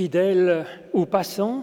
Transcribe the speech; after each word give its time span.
Fidèles 0.00 0.64
ou 0.94 1.04
passants, 1.04 1.62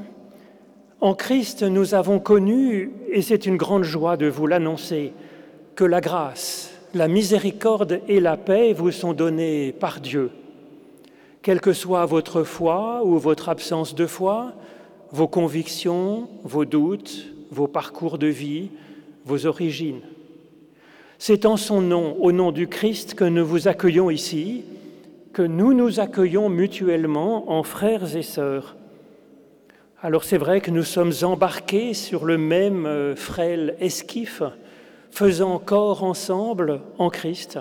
en 1.01 1.15
Christ 1.15 1.63
nous 1.63 1.95
avons 1.95 2.19
connu, 2.19 2.91
et 3.11 3.23
c'est 3.23 3.48
une 3.48 3.57
grande 3.57 3.81
joie 3.81 4.15
de 4.15 4.28
vous 4.28 4.46
l'annoncer, 4.46 5.13
que 5.73 5.83
la 5.83 6.02
grâce, 6.02 6.71
la 6.94 7.08
miséricorde 7.08 8.00
et 8.08 8.20
la 8.20 8.38
paix 8.38 8.73
vous 8.73 8.92
sont 8.92 9.13
données 9.13 9.71
par 9.71 10.02
Dieu. 10.02 10.29
Quelle 11.42 11.60
que 11.60 11.73
soit 11.73 12.05
votre 12.05 12.44
foi 12.44 13.02
ou 13.04 13.18
votre 13.18 13.50
absence 13.50 13.96
de 13.96 14.05
foi, 14.05 14.54
vos 15.12 15.28
convictions, 15.28 16.30
vos 16.44 16.66
doutes, 16.66 17.34
vos 17.50 17.68
parcours 17.68 18.20
de 18.20 18.28
vie, 18.28 18.70
vos 19.26 19.48
origines. 19.48 20.02
C'est 21.18 21.48
en 21.48 21.58
son 21.58 21.82
nom, 21.82 22.16
au 22.20 22.32
nom 22.32 22.52
du 22.52 22.68
Christ, 22.68 23.16
que 23.16 23.24
nous 23.24 23.48
vous 23.48 23.68
accueillons 23.68 24.12
ici, 24.12 24.64
que 25.38 25.44
nous 25.44 25.76
nous 25.76 26.00
accueillons 26.00 26.50
mutuellement 26.50 27.52
en 27.52 27.62
frères 27.62 28.16
et 28.16 28.24
sœurs. 28.24 28.76
Alors 30.02 30.24
c'est 30.24 30.39
vrai 30.39 30.61
que 30.61 30.71
nous 30.71 30.82
sommes 30.82 31.14
embarqués 31.21 31.94
sur 31.94 32.25
le 32.25 32.39
même 32.39 32.88
euh, 32.88 33.16
frêle 33.16 33.75
esquif, 33.80 34.41
faisant 35.11 35.59
corps 35.59 36.03
ensemble 36.03 36.81
en 36.97 37.11
Christ 37.11 37.59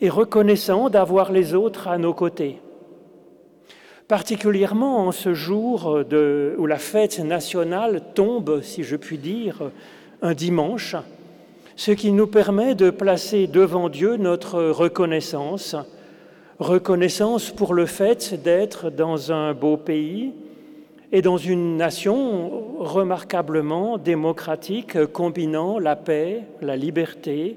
et 0.00 0.08
reconnaissant 0.08 0.88
d'avoir 0.88 1.30
les 1.30 1.52
autres 1.52 1.88
à 1.88 1.98
nos 1.98 2.14
côtés. 2.14 2.62
Particulièrement 4.08 5.06
en 5.06 5.12
ce 5.12 5.34
jour 5.34 6.02
où 6.58 6.66
la 6.66 6.78
fête 6.78 7.18
nationale 7.18 8.00
tombe, 8.14 8.62
si 8.62 8.82
je 8.82 8.96
puis 8.96 9.18
dire, 9.18 9.70
un 10.22 10.32
dimanche, 10.32 10.96
ce 11.76 11.90
qui 11.90 12.12
nous 12.12 12.28
permet 12.28 12.74
de 12.74 12.88
placer 12.88 13.46
devant 13.46 13.90
Dieu 13.90 14.16
notre 14.16 14.58
reconnaissance, 14.62 15.76
reconnaissance 16.58 17.50
pour 17.50 17.74
le 17.74 17.86
fait 17.86 18.40
d'être 18.42 18.90
dans 18.90 19.32
un 19.32 19.54
beau 19.54 19.76
pays 19.76 20.32
et 21.12 21.22
dans 21.22 21.36
une 21.36 21.76
nation 21.76 22.78
remarquablement 22.78 23.98
démocratique, 23.98 25.06
combinant 25.06 25.78
la 25.78 25.96
paix, 25.96 26.42
la 26.60 26.76
liberté, 26.76 27.56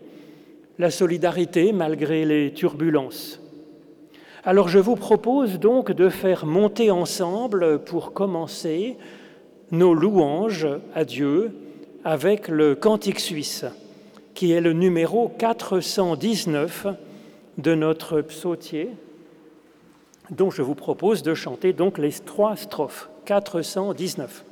la 0.79 0.91
solidarité 0.91 1.73
malgré 1.73 2.25
les 2.25 2.53
turbulences. 2.53 3.41
Alors 4.43 4.69
je 4.69 4.79
vous 4.79 4.95
propose 4.95 5.59
donc 5.59 5.91
de 5.91 6.09
faire 6.09 6.45
monter 6.45 6.91
ensemble, 6.91 7.79
pour 7.79 8.13
commencer, 8.13 8.97
nos 9.71 9.93
louanges 9.93 10.67
à 10.95 11.03
Dieu 11.03 11.51
avec 12.05 12.47
le 12.47 12.75
Cantique 12.75 13.19
suisse, 13.19 13.65
qui 14.33 14.51
est 14.51 14.61
le 14.61 14.73
numéro 14.73 15.27
419 15.37 16.87
de 17.57 17.75
notre 17.75 18.21
psautier, 18.21 18.89
dont 20.29 20.49
je 20.49 20.61
vous 20.61 20.75
propose 20.75 21.23
de 21.23 21.33
chanter 21.33 21.73
donc 21.73 21.97
les 21.97 22.11
trois 22.11 22.55
strophes. 22.55 23.09
419. 23.25 24.45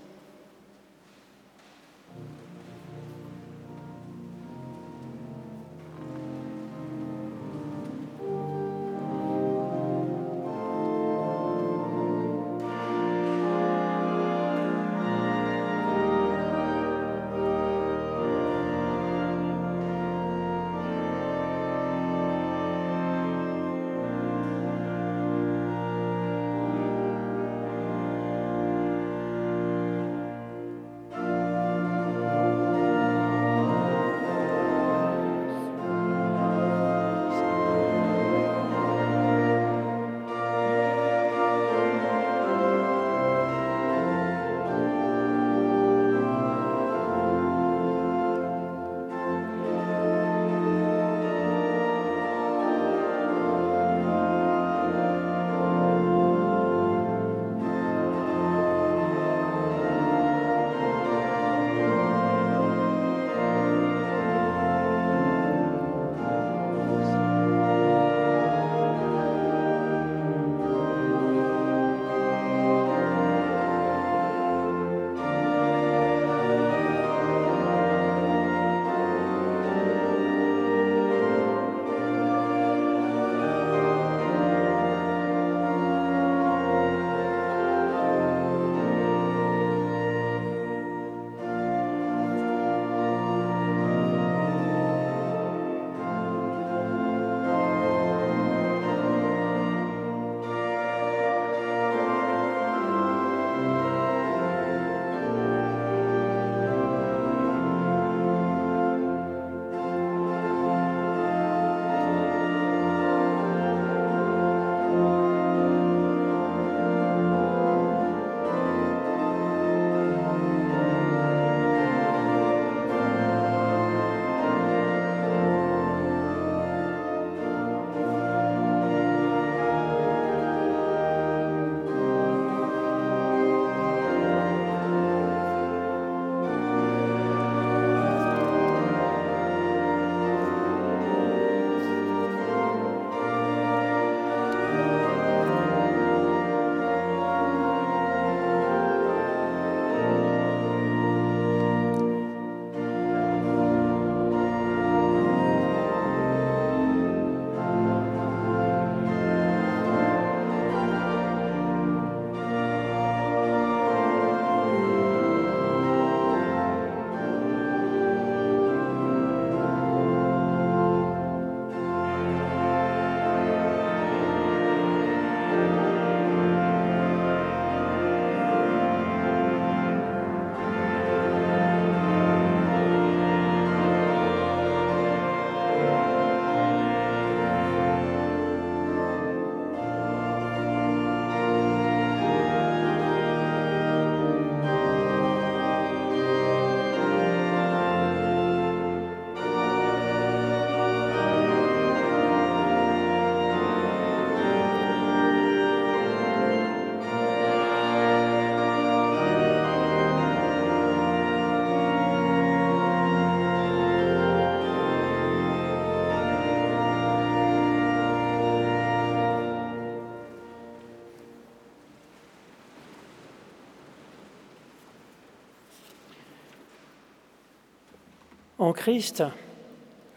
En 228.57 228.71
Christ, 228.71 229.21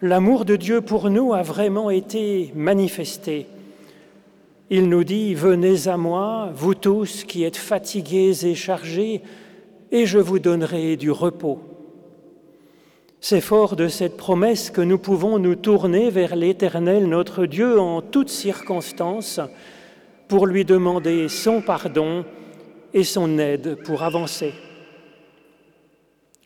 l'amour 0.01 0.45
de 0.45 0.55
Dieu 0.55 0.79
pour 0.79 1.09
nous 1.09 1.33
a 1.33 1.41
vraiment 1.41 1.89
été 1.89 2.53
manifesté. 2.55 3.47
Il 4.69 4.87
nous 4.87 5.03
dit, 5.03 5.33
Venez 5.33 5.89
à 5.89 5.97
moi, 5.97 6.49
vous 6.55 6.73
tous 6.73 7.25
qui 7.25 7.43
êtes 7.43 7.57
fatigués 7.57 8.45
et 8.45 8.55
chargés, 8.55 9.21
et 9.91 10.05
je 10.05 10.19
vous 10.19 10.39
donnerai 10.39 10.95
du 10.95 11.11
repos. 11.11 11.59
C'est 13.19 13.41
fort 13.41 13.75
de 13.75 13.89
cette 13.89 14.15
promesse 14.15 14.69
que 14.69 14.79
nous 14.79 14.99
pouvons 14.99 15.37
nous 15.37 15.55
tourner 15.55 16.09
vers 16.09 16.37
l'Éternel, 16.37 17.09
notre 17.09 17.45
Dieu, 17.45 17.77
en 17.77 18.01
toutes 18.01 18.29
circonstances, 18.29 19.41
pour 20.29 20.47
lui 20.47 20.63
demander 20.63 21.27
son 21.27 21.61
pardon 21.61 22.23
et 22.93 23.03
son 23.03 23.37
aide 23.37 23.75
pour 23.83 24.03
avancer. 24.03 24.53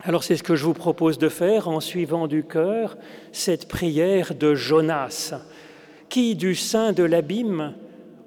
Alors 0.05 0.25
c'est 0.25 0.35
ce 0.35 0.43
que 0.43 0.57
je 0.57 0.65
vous 0.65 0.73
propose 0.73 1.17
de 1.17 1.29
faire 1.29 1.69
en 1.69 1.79
suivant 1.79 2.27
du 2.27 2.43
cœur 2.43 2.97
cette 3.31 3.69
prière 3.69 4.35
de 4.35 4.53
Jonas, 4.53 5.33
qui 6.09 6.35
du 6.35 6.55
sein 6.55 6.91
de 6.91 7.03
l'abîme, 7.03 7.73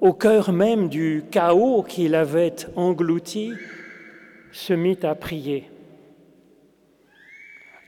au 0.00 0.14
cœur 0.14 0.52
même 0.52 0.88
du 0.88 1.24
chaos 1.30 1.82
qu'il 1.82 2.14
avait 2.14 2.56
englouti, 2.76 3.52
se 4.52 4.72
mit 4.72 4.98
à 5.02 5.14
prier. 5.14 5.70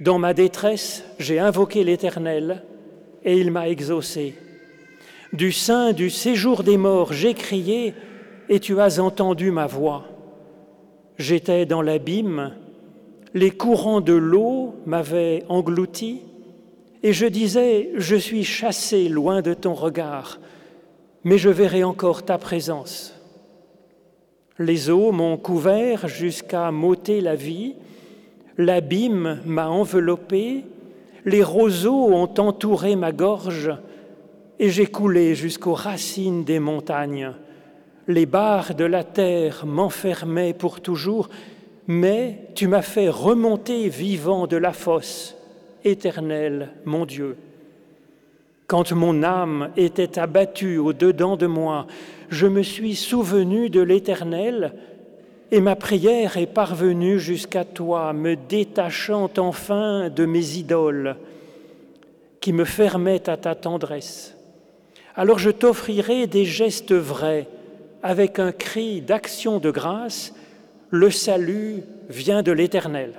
Dans 0.00 0.18
ma 0.18 0.34
détresse, 0.34 1.02
j'ai 1.18 1.38
invoqué 1.38 1.82
l'Éternel 1.82 2.62
et 3.24 3.38
il 3.38 3.50
m'a 3.50 3.70
exaucé. 3.70 4.34
Du 5.32 5.50
sein 5.50 5.94
du 5.94 6.10
séjour 6.10 6.62
des 6.62 6.76
morts, 6.76 7.14
j'ai 7.14 7.32
crié 7.32 7.94
et 8.50 8.60
tu 8.60 8.78
as 8.80 9.00
entendu 9.00 9.50
ma 9.50 9.66
voix. 9.66 10.04
J'étais 11.16 11.64
dans 11.64 11.82
l'abîme, 11.82 12.52
les 13.34 13.50
courants 13.50 14.00
de 14.00 14.14
l'eau 14.14 14.74
m'avaient 14.86 15.44
englouti 15.48 16.20
et 17.02 17.12
je 17.12 17.26
disais, 17.26 17.90
je 17.94 18.16
suis 18.16 18.44
chassé 18.44 19.08
loin 19.08 19.40
de 19.40 19.54
ton 19.54 19.74
regard, 19.74 20.40
mais 21.24 21.38
je 21.38 21.48
verrai 21.48 21.84
encore 21.84 22.24
ta 22.24 22.38
présence. 22.38 23.14
Les 24.58 24.90
eaux 24.90 25.12
m'ont 25.12 25.36
couvert 25.36 26.08
jusqu'à 26.08 26.72
m'ôter 26.72 27.20
la 27.20 27.36
vie, 27.36 27.76
l'abîme 28.56 29.40
m'a 29.46 29.68
enveloppé, 29.68 30.64
les 31.24 31.44
roseaux 31.44 32.12
ont 32.12 32.34
entouré 32.38 32.96
ma 32.96 33.12
gorge, 33.12 33.72
et 34.58 34.70
j'ai 34.70 34.86
coulé 34.86 35.36
jusqu'aux 35.36 35.74
racines 35.74 36.42
des 36.42 36.58
montagnes. 36.58 37.32
Les 38.08 38.26
barres 38.26 38.74
de 38.74 38.84
la 38.84 39.04
terre 39.04 39.64
m'enfermaient 39.66 40.54
pour 40.54 40.80
toujours, 40.80 41.28
mais 41.88 42.50
tu 42.54 42.68
m'as 42.68 42.82
fait 42.82 43.08
remonter 43.08 43.88
vivant 43.88 44.46
de 44.46 44.58
la 44.58 44.72
fosse, 44.72 45.34
éternel 45.84 46.68
mon 46.84 47.06
Dieu. 47.06 47.36
Quand 48.66 48.92
mon 48.92 49.22
âme 49.22 49.70
était 49.78 50.18
abattue 50.18 50.76
au-dedans 50.76 51.38
de 51.38 51.46
moi, 51.46 51.86
je 52.28 52.46
me 52.46 52.62
suis 52.62 52.94
souvenu 52.94 53.70
de 53.70 53.80
l'Éternel, 53.80 54.74
et 55.50 55.62
ma 55.62 55.76
prière 55.76 56.36
est 56.36 56.46
parvenue 56.46 57.18
jusqu'à 57.18 57.64
toi, 57.64 58.12
me 58.12 58.36
détachant 58.36 59.30
enfin 59.38 60.10
de 60.10 60.26
mes 60.26 60.58
idoles 60.58 61.16
qui 62.40 62.52
me 62.52 62.66
fermaient 62.66 63.30
à 63.30 63.38
ta 63.38 63.54
tendresse. 63.54 64.36
Alors 65.16 65.38
je 65.38 65.48
t'offrirai 65.50 66.26
des 66.26 66.44
gestes 66.44 66.92
vrais, 66.92 67.48
avec 68.02 68.38
un 68.38 68.52
cri 68.52 69.00
d'action 69.00 69.58
de 69.58 69.70
grâce, 69.70 70.34
le 70.90 71.10
salut 71.10 71.82
vient 72.08 72.42
de 72.42 72.52
l'Éternel. 72.52 73.12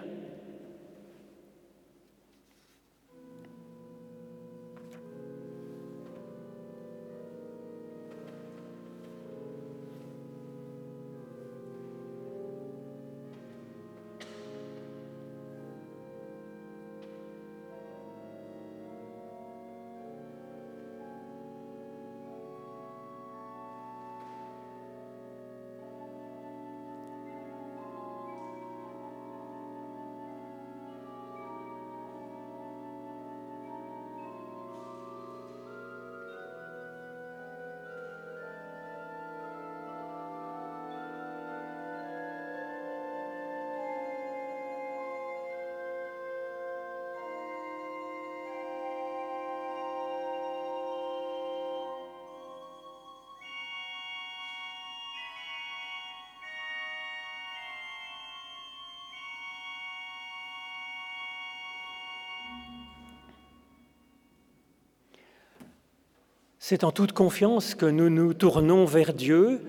C'est 66.69 66.83
en 66.83 66.91
toute 66.91 67.13
confiance 67.13 67.73
que 67.73 67.87
nous 67.87 68.11
nous 68.11 68.35
tournons 68.35 68.85
vers 68.85 69.11
Dieu, 69.11 69.59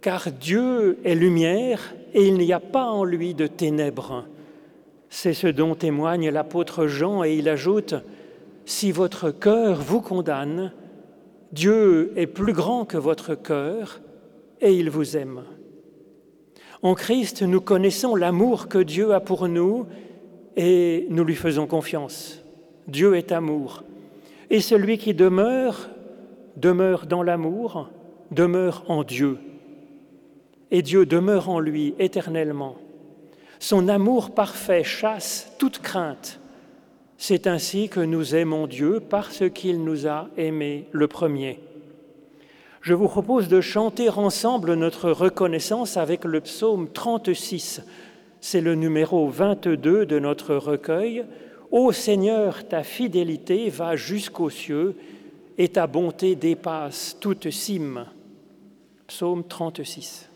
car 0.00 0.32
Dieu 0.32 0.98
est 1.04 1.14
lumière 1.14 1.94
et 2.14 2.26
il 2.26 2.34
n'y 2.34 2.52
a 2.52 2.58
pas 2.58 2.86
en 2.86 3.04
lui 3.04 3.32
de 3.32 3.46
ténèbres. 3.46 4.24
C'est 5.08 5.34
ce 5.34 5.46
dont 5.46 5.76
témoigne 5.76 6.30
l'apôtre 6.30 6.88
Jean 6.88 7.22
et 7.22 7.36
il 7.36 7.48
ajoute, 7.48 7.94
Si 8.64 8.90
votre 8.90 9.30
cœur 9.30 9.80
vous 9.80 10.00
condamne, 10.00 10.72
Dieu 11.52 12.12
est 12.16 12.26
plus 12.26 12.54
grand 12.54 12.84
que 12.84 12.96
votre 12.96 13.36
cœur 13.36 14.00
et 14.60 14.74
il 14.74 14.90
vous 14.90 15.16
aime. 15.16 15.44
En 16.82 16.94
Christ, 16.94 17.42
nous 17.42 17.60
connaissons 17.60 18.16
l'amour 18.16 18.66
que 18.66 18.78
Dieu 18.78 19.14
a 19.14 19.20
pour 19.20 19.46
nous 19.46 19.86
et 20.56 21.06
nous 21.08 21.22
lui 21.22 21.36
faisons 21.36 21.68
confiance. 21.68 22.42
Dieu 22.88 23.14
est 23.14 23.30
amour. 23.30 23.84
Et 24.50 24.60
celui 24.60 24.98
qui 24.98 25.14
demeure 25.14 25.88
demeure 26.56 27.06
dans 27.06 27.22
l'amour, 27.22 27.90
demeure 28.30 28.84
en 28.88 29.04
Dieu. 29.04 29.38
Et 30.70 30.82
Dieu 30.82 31.06
demeure 31.06 31.48
en 31.48 31.60
lui 31.60 31.94
éternellement. 31.98 32.76
Son 33.58 33.88
amour 33.88 34.34
parfait 34.34 34.84
chasse 34.84 35.52
toute 35.58 35.78
crainte. 35.78 36.40
C'est 37.18 37.46
ainsi 37.46 37.88
que 37.88 38.00
nous 38.00 38.34
aimons 38.34 38.66
Dieu 38.66 39.00
parce 39.00 39.48
qu'il 39.50 39.84
nous 39.84 40.06
a 40.06 40.28
aimés 40.36 40.86
le 40.92 41.08
premier. 41.08 41.60
Je 42.82 42.94
vous 42.94 43.08
propose 43.08 43.48
de 43.48 43.60
chanter 43.60 44.10
ensemble 44.10 44.74
notre 44.74 45.10
reconnaissance 45.10 45.96
avec 45.96 46.24
le 46.24 46.40
psaume 46.40 46.88
36. 46.92 47.82
C'est 48.40 48.60
le 48.60 48.74
numéro 48.74 49.28
22 49.28 50.06
de 50.06 50.18
notre 50.18 50.54
recueil. 50.54 51.24
Ô 51.72 51.90
Seigneur, 51.90 52.68
ta 52.68 52.84
fidélité 52.84 53.70
va 53.70 53.96
jusqu'aux 53.96 54.50
cieux 54.50 54.96
et 55.58 55.68
ta 55.68 55.86
bonté 55.86 56.36
dépasse 56.36 57.16
toute 57.20 57.50
cime. 57.50 58.06
Psaume 59.06 59.44
36. 59.46 60.28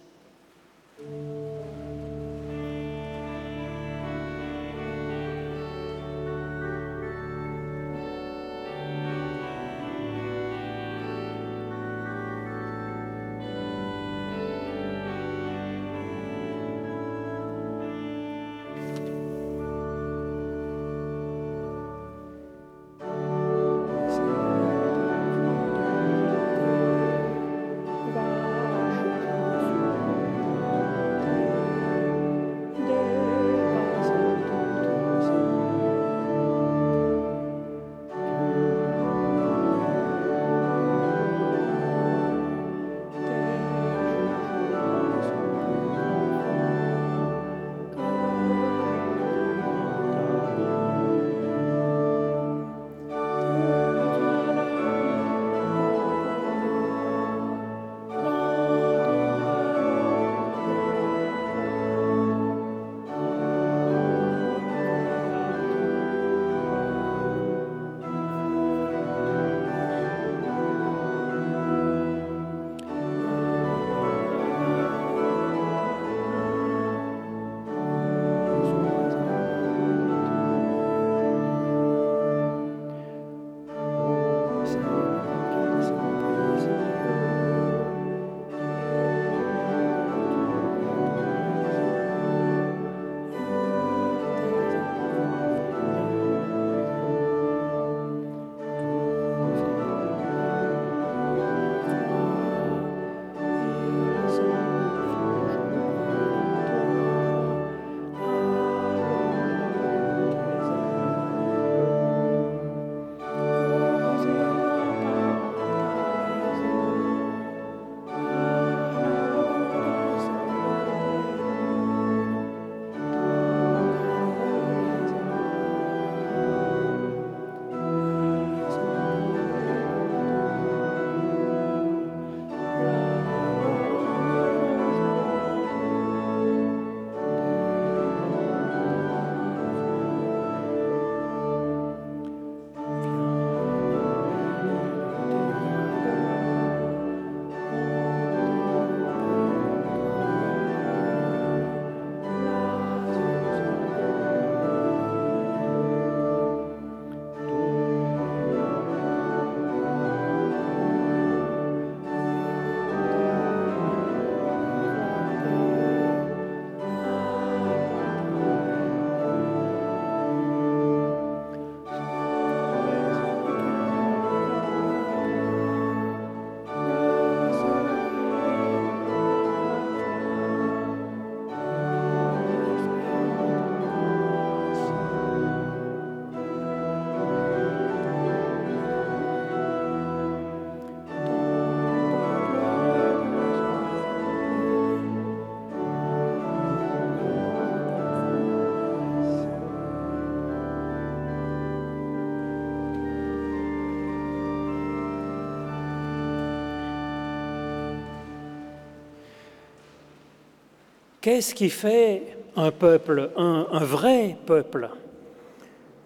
Qu'est-ce 211.20 211.54
qui 211.54 211.68
fait 211.68 212.38
un 212.56 212.70
peuple, 212.70 213.28
un, 213.36 213.84
vrai 213.84 214.38
peuple? 214.46 214.88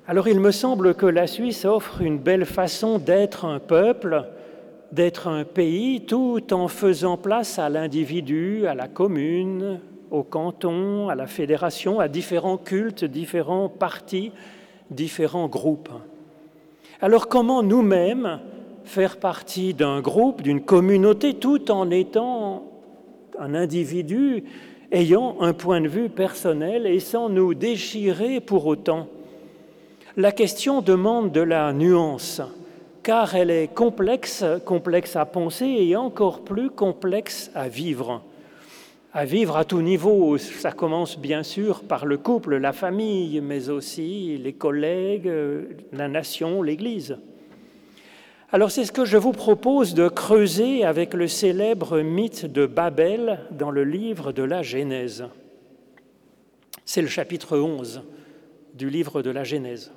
Alors 0.09 0.27
il 0.27 0.41
me 0.41 0.51
semble 0.51 0.97
que 0.97 1.07
la 1.07 1.29
Suisse 1.29 1.65
offre 1.65 2.01
une 2.01 2.19
belle 2.19 2.45
façon 2.45 2.99
d'être 2.99 3.45
un 3.45 3.61
peuple, 3.61 4.25
d'être 4.91 5.29
un 5.29 5.45
pays, 5.45 6.01
tout 6.01 6.53
en 6.53 6.67
faisant 6.67 7.17
place 7.17 7.61
à 7.61 7.69
l'individu, 7.69 8.67
à 8.67 8.75
la 8.75 8.89
commune, 8.89 9.79
au 10.11 10.25
canton, 10.25 11.09
à 11.09 11.15
la 11.15 11.29
fédération, 11.29 12.01
à 12.01 12.09
différents 12.09 12.59
cultes, 12.59 13.05
différents 13.05 13.69
partis, 13.69 14.33
différents 14.91 15.47
groupes. 15.47 15.91
Alors 17.01 17.29
comment 17.29 17.63
nous-mêmes 17.63 18.41
faire 18.83 19.19
partie 19.19 19.75
d'un 19.75 20.01
groupe, 20.01 20.43
d'une 20.43 20.63
communauté, 20.63 21.35
tout 21.35 21.71
en 21.71 21.93
étant 21.93 22.65
un 23.39 23.55
individu 23.55 24.43
ayant 24.93 25.37
un 25.41 25.53
point 25.53 25.81
de 25.81 25.89
vue 25.89 26.09
personnel 26.09 26.87
et 26.87 27.01
sans 27.01 27.29
nous 27.29 27.55
déchirer 27.55 28.41
pour 28.41 28.67
autant 28.67 29.09
La 30.17 30.33
question 30.33 30.81
demande 30.81 31.33
de 31.33 31.41
la 31.41 31.73
nuance, 31.73 32.41
car 33.03 33.35
elle 33.35 33.51
est 33.51 33.73
complexe, 33.75 34.45
complexe 34.65 35.17
à 35.17 35.25
penser 35.25 35.67
et 35.67 35.97
encore 35.97 36.41
plus 36.41 36.71
complexe 36.71 37.51
à 37.55 37.69
vivre 37.69 38.23
à 39.17 39.25
vivre 39.25 39.57
à 39.57 39.65
tout 39.65 39.81
niveau. 39.81 40.37
Ça 40.39 40.73
commence 40.73 41.17
bien 41.19 41.45
sûr 41.45 41.85
par 41.85 42.05
le 42.05 42.19
couple, 42.19 42.57
la 42.57 42.73
famille, 42.73 43.41
mais 43.41 43.69
aussi 43.69 44.37
les 44.39 44.55
collègues, 44.55 45.31
la 45.93 46.09
nation, 46.09 46.63
l'Église. 46.63 47.17
Alors 48.55 48.71
c'est 48.71 48.85
ce 48.85 48.93
que 48.93 49.05
je 49.05 49.17
vous 49.17 49.33
propose 49.33 49.95
de 49.95 50.07
creuser 50.07 50.85
avec 50.85 51.13
le 51.13 51.27
célèbre 51.27 52.03
mythe 52.03 52.47
de 52.47 52.67
Babel 52.67 53.41
dans 53.51 53.73
le 53.73 53.83
livre 53.83 54.31
de 54.31 54.45
la 54.45 54.63
Genèse. 54.63 55.25
C'est 56.85 57.03
le 57.03 57.09
chapitre 57.09 57.59
11 57.59 58.03
du 58.75 58.91
livre 58.91 59.23
de 59.23 59.31
la 59.31 59.43
Genèse. 59.43 59.91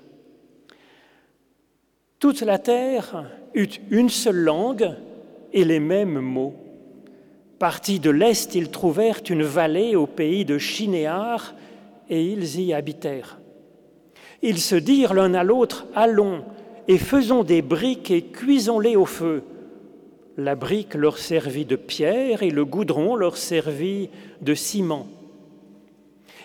Toute 2.17 2.41
la 2.41 2.57
terre 2.57 3.29
eut 3.53 3.69
une 3.91 4.09
seule 4.09 4.39
langue 4.39 4.89
et 5.53 5.63
les 5.63 5.79
mêmes 5.79 6.19
mots. 6.19 6.55
Partis 7.59 7.99
de 7.99 8.09
l'Est, 8.09 8.55
ils 8.55 8.71
trouvèrent 8.71 9.21
une 9.29 9.43
vallée 9.43 9.95
au 9.95 10.07
pays 10.07 10.45
de 10.45 10.57
Chinéar, 10.57 11.53
et 12.09 12.25
ils 12.25 12.59
y 12.59 12.73
habitèrent. 12.73 13.37
Ils 14.41 14.59
se 14.59 14.73
dirent 14.73 15.13
l'un 15.13 15.35
à 15.35 15.43
l'autre, 15.43 15.85
Allons 15.93 16.43
et 16.87 16.97
faisons 16.97 17.43
des 17.43 17.61
briques 17.61 18.11
et 18.11 18.21
cuisons-les 18.21 18.95
au 18.95 19.05
feu. 19.05 19.43
La 20.37 20.55
brique 20.55 20.93
leur 20.93 21.17
servit 21.17 21.65
de 21.65 21.75
pierre 21.75 22.43
et 22.43 22.51
le 22.51 22.63
goudron 22.63 23.15
leur 23.15 23.37
servit 23.37 24.09
de 24.41 24.53
ciment. 24.53 25.07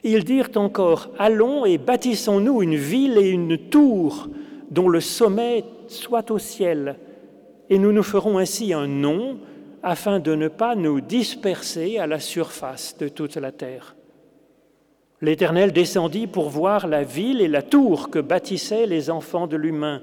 Ils 0.05 0.25
dirent 0.25 0.51
encore, 0.57 1.11
Allons 1.19 1.65
et 1.65 1.79
bâtissons-nous 1.79 2.63
une 2.63 2.77
ville 2.77 3.19
et 3.19 3.29
une 3.29 3.59
tour 3.59 4.29
dont 4.71 4.89
le 4.89 5.01
sommet 5.01 5.65
soit 5.87 6.31
au 6.31 6.39
ciel, 6.39 6.97
et 7.69 7.79
nous 7.79 7.93
nous 7.93 8.03
ferons 8.03 8.39
ainsi 8.39 8.73
un 8.73 8.87
nom 8.87 9.39
afin 9.83 10.19
de 10.21 10.35
ne 10.35 10.49
pas 10.49 10.75
nous 10.75 11.01
disperser 11.01 11.99
à 11.99 12.07
la 12.07 12.21
surface 12.21 12.97
de 12.99 13.09
toute 13.09 13.37
la 13.37 13.53
terre. 13.53 13.95
L'Éternel 15.21 15.73
descendit 15.73 16.27
pour 16.27 16.49
voir 16.49 16.89
la 16.89 17.05
ville 17.05 17.41
et 17.41 17.49
la 17.49 17.63
tour 17.63 18.11
que 18.11 18.19
bâtissaient 18.19 18.87
les 18.87 19.09
enfants 19.09 19.47
de 19.47 19.57
l'humain. 19.57 20.03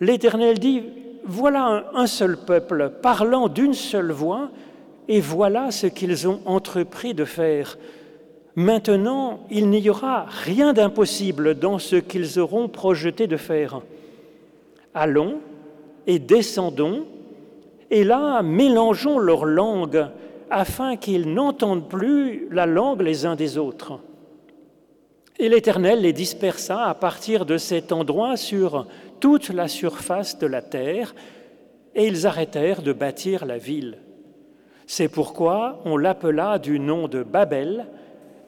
L'Éternel 0.00 0.58
dit, 0.58 0.82
voilà 1.24 1.90
un 1.94 2.06
seul 2.06 2.36
peuple 2.36 2.92
parlant 3.02 3.48
d'une 3.48 3.74
seule 3.74 4.12
voix, 4.12 4.50
et 5.08 5.20
voilà 5.20 5.70
ce 5.70 5.86
qu'ils 5.86 6.28
ont 6.28 6.40
entrepris 6.44 7.14
de 7.14 7.24
faire. 7.24 7.78
Maintenant, 8.54 9.46
il 9.50 9.70
n'y 9.70 9.88
aura 9.88 10.26
rien 10.28 10.72
d'impossible 10.72 11.54
dans 11.54 11.78
ce 11.78 11.96
qu'ils 11.96 12.38
auront 12.38 12.68
projeté 12.68 13.26
de 13.26 13.36
faire. 13.36 13.80
Allons 14.94 15.40
et 16.06 16.18
descendons 16.18 17.06
et 17.90 18.04
là, 18.04 18.42
mélangeons 18.42 19.18
leurs 19.18 19.44
langues 19.44 20.06
afin 20.50 20.96
qu'ils 20.96 21.32
n'entendent 21.32 21.88
plus 21.88 22.48
la 22.50 22.66
langue 22.66 23.00
les 23.00 23.26
uns 23.26 23.36
des 23.36 23.58
autres. 23.58 23.98
Et 25.38 25.48
l'Éternel 25.48 26.02
les 26.02 26.12
dispersa 26.12 26.84
à 26.84 26.94
partir 26.94 27.46
de 27.46 27.56
cet 27.58 27.92
endroit 27.92 28.36
sur 28.36 28.86
toute 29.20 29.50
la 29.50 29.68
surface 29.68 30.38
de 30.38 30.46
la 30.46 30.62
terre, 30.62 31.14
et 31.94 32.06
ils 32.06 32.26
arrêtèrent 32.26 32.82
de 32.82 32.92
bâtir 32.92 33.44
la 33.46 33.58
ville. 33.58 33.98
C'est 34.86 35.08
pourquoi 35.08 35.80
on 35.84 35.96
l'appela 35.96 36.58
du 36.58 36.78
nom 36.80 37.08
de 37.08 37.22
Babel, 37.22 37.86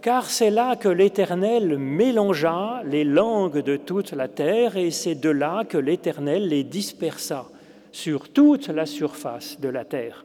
car 0.02 0.30
c'est 0.30 0.50
là 0.50 0.76
que 0.76 0.88
l'Éternel 0.88 1.76
mélangea 1.76 2.82
les 2.84 3.04
langues 3.04 3.62
de 3.62 3.76
toute 3.76 4.12
la 4.12 4.28
terre, 4.28 4.76
et 4.76 4.90
c'est 4.90 5.14
de 5.14 5.30
là 5.30 5.64
que 5.64 5.78
l'Éternel 5.78 6.48
les 6.48 6.64
dispersa 6.64 7.46
sur 7.92 8.28
toute 8.30 8.68
la 8.68 8.86
surface 8.86 9.60
de 9.60 9.68
la 9.68 9.84
terre. 9.84 10.24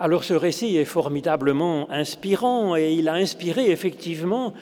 Alors 0.00 0.22
ce 0.22 0.34
récit 0.34 0.76
est 0.76 0.84
formidablement 0.84 1.90
inspirant 1.90 2.76
et 2.76 2.92
il 2.92 3.08
a 3.08 3.14
inspiré 3.14 3.72
effectivement 3.72 4.54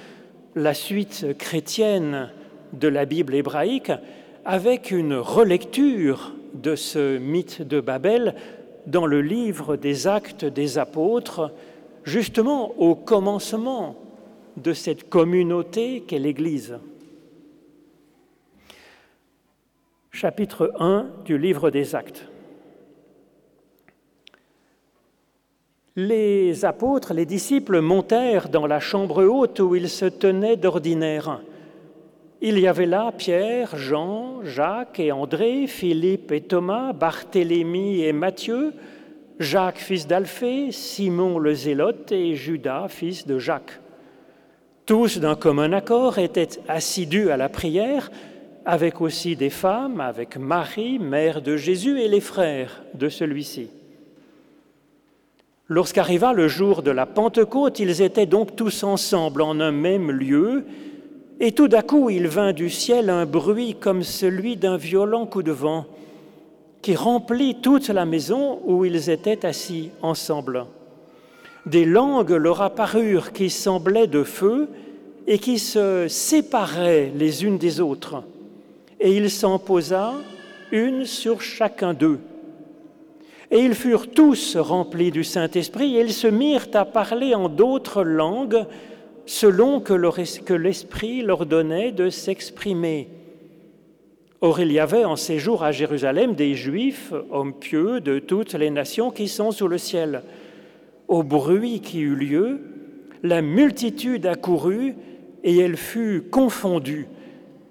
la 0.55 0.73
suite 0.73 1.37
chrétienne 1.37 2.31
de 2.73 2.89
la 2.89 3.05
Bible 3.05 3.35
hébraïque 3.35 3.93
avec 4.45 4.91
une 4.91 5.15
relecture 5.15 6.33
de 6.55 6.77
ce 6.77 7.19
mythe 7.19 7.63
de 7.63 7.81
Babel 7.81 8.35
dans 8.87 9.07
le 9.07 9.21
livre 9.21 9.77
des 9.77 10.07
actes 10.07 10.45
des 10.45 10.79
apôtres, 10.79 11.53
justement 12.05 12.73
au 12.79 12.95
commencement 12.95 13.97
de 14.57 14.73
cette 14.73 15.09
communauté 15.09 16.03
qu'est 16.07 16.19
l'Église. 16.19 16.79
chapitre 20.17 20.73
1 20.81 21.11
du 21.27 21.37
livre 21.37 21.69
des 21.69 21.95
Actes. 21.95 22.25
Les 25.95 26.65
apôtres, 26.65 27.13
les 27.13 27.27
disciples 27.27 27.81
montèrent 27.81 28.49
dans 28.49 28.67
la 28.67 28.81
chambre 28.81 29.23
haute 29.25 29.61
où 29.61 29.75
ils 29.75 29.91
se 29.91 30.07
tenaient 30.07 30.57
d'ordinaire. 30.57 31.43
Il 32.43 32.59
y 32.59 32.67
avait 32.67 32.87
là 32.87 33.13
Pierre, 33.17 33.77
Jean, 33.77 34.45
Jacques 34.45 35.01
et 35.01 35.11
André, 35.11 35.67
Philippe 35.67 36.33
et 36.33 36.43
Thomas, 36.43 36.93
Barthélemy 36.93 38.03
et 38.03 38.13
Matthieu, 38.13 38.75
Jacques 39.39 39.79
fils 39.79 40.07
d'Alphée, 40.07 40.71
Simon 40.71 41.39
le 41.39 41.55
Zélote 41.55 42.13
et 42.13 42.35
Judas 42.35 42.89
fils 42.89 43.27
de 43.27 43.39
Jacques. 43.39 43.81
Tous 44.85 45.19
d'un 45.19 45.35
commun 45.35 45.73
accord 45.73 46.19
étaient 46.19 46.61
assidus 46.69 47.31
à 47.31 47.37
la 47.37 47.49
prière, 47.49 48.11
avec 48.67 49.01
aussi 49.01 49.35
des 49.35 49.51
femmes, 49.51 50.01
avec 50.01 50.37
Marie, 50.37 50.99
mère 50.99 51.41
de 51.41 51.57
Jésus, 51.57 52.01
et 52.01 52.09
les 52.09 52.21
frères 52.21 52.83
de 52.95 53.09
celui-ci. 53.09 53.69
Lorsqu'arriva 55.69 56.33
le 56.33 56.49
jour 56.49 56.83
de 56.83 56.91
la 56.91 57.07
Pentecôte, 57.07 57.81
ils 57.81 58.03
étaient 58.03 58.27
donc 58.27 58.55
tous 58.55 58.85
ensemble 58.85 59.43
en 59.43 59.59
un 59.59 59.73
même 59.73 60.11
lieu, 60.11 60.65
et 61.41 61.53
tout 61.53 61.69
d'un 61.69 61.83
coup 61.83 62.11
il 62.11 62.29
vint 62.29 62.53
du 62.53 62.71
ciel 62.71 63.11
un 63.11 63.27
bruit 63.27 63.75
comme 63.79 64.03
celui 64.03 64.57
d'un 64.57 64.77
violent 64.77 65.27
coup 65.27 65.43
de 65.43 65.53
vent, 65.53 65.87
qui 66.83 66.95
remplit 66.95 67.57
toute 67.57 67.89
la 67.89 68.05
maison 68.05 68.61
où 68.65 68.85
ils 68.85 69.11
étaient 69.11 69.45
assis 69.45 69.91
ensemble. 70.03 70.67
Des 71.67 71.85
langues 71.85 72.31
leur 72.31 72.63
apparurent 72.63 73.33
qui 73.33 73.51
semblaient 73.51 74.07
de 74.07 74.23
feu 74.23 74.69
et 75.27 75.39
qui 75.39 75.59
se 75.59 76.07
séparaient 76.09 77.13
les 77.17 77.45
unes 77.45 77.59
des 77.59 77.81
autres 77.81 78.23
et 79.01 79.17
il 79.17 79.31
s'en 79.31 79.59
posa 79.59 80.15
une 80.73 81.05
sur 81.05 81.41
chacun 81.41 81.95
d'eux. 81.95 82.19
Et 83.51 83.61
ils 83.61 83.75
furent 83.75 84.11
tous 84.11 84.57
remplis 84.57 85.11
du 85.11 85.23
Saint-Esprit, 85.23 85.97
et 85.97 86.01
ils 86.01 86.13
se 86.13 86.27
mirent 86.27 86.67
à 86.75 86.85
parler 86.85 87.35
en 87.35 87.49
d'autres 87.49 88.03
langues, 88.03 88.65
selon 89.27 89.81
que 89.81 90.55
l'Esprit 90.55 91.23
leur 91.23 91.47
donnait 91.47 91.93
de 91.93 92.09
s'exprimer. 92.09 93.09
Or 94.41 94.61
il 94.61 94.71
y 94.71 94.79
avait 94.79 95.05
en 95.05 95.17
séjour 95.17 95.65
à 95.65 95.73
Jérusalem 95.73 96.35
des 96.35 96.55
Juifs, 96.55 97.13
hommes 97.31 97.55
pieux 97.55 98.01
de 98.01 98.19
toutes 98.19 98.55
les 98.55 98.71
nations 98.71 99.11
qui 99.11 99.29
sont 99.29 99.51
sous 99.51 99.67
le 99.67 99.79
ciel. 99.79 100.23
Au 101.09 101.23
bruit 101.23 101.81
qui 101.81 102.01
eut 102.01 102.15
lieu, 102.15 102.61
la 103.23 103.43
multitude 103.43 104.27
accourut 104.27 104.95
et 105.43 105.59
elle 105.59 105.77
fut 105.77 106.23
confondue 106.31 107.09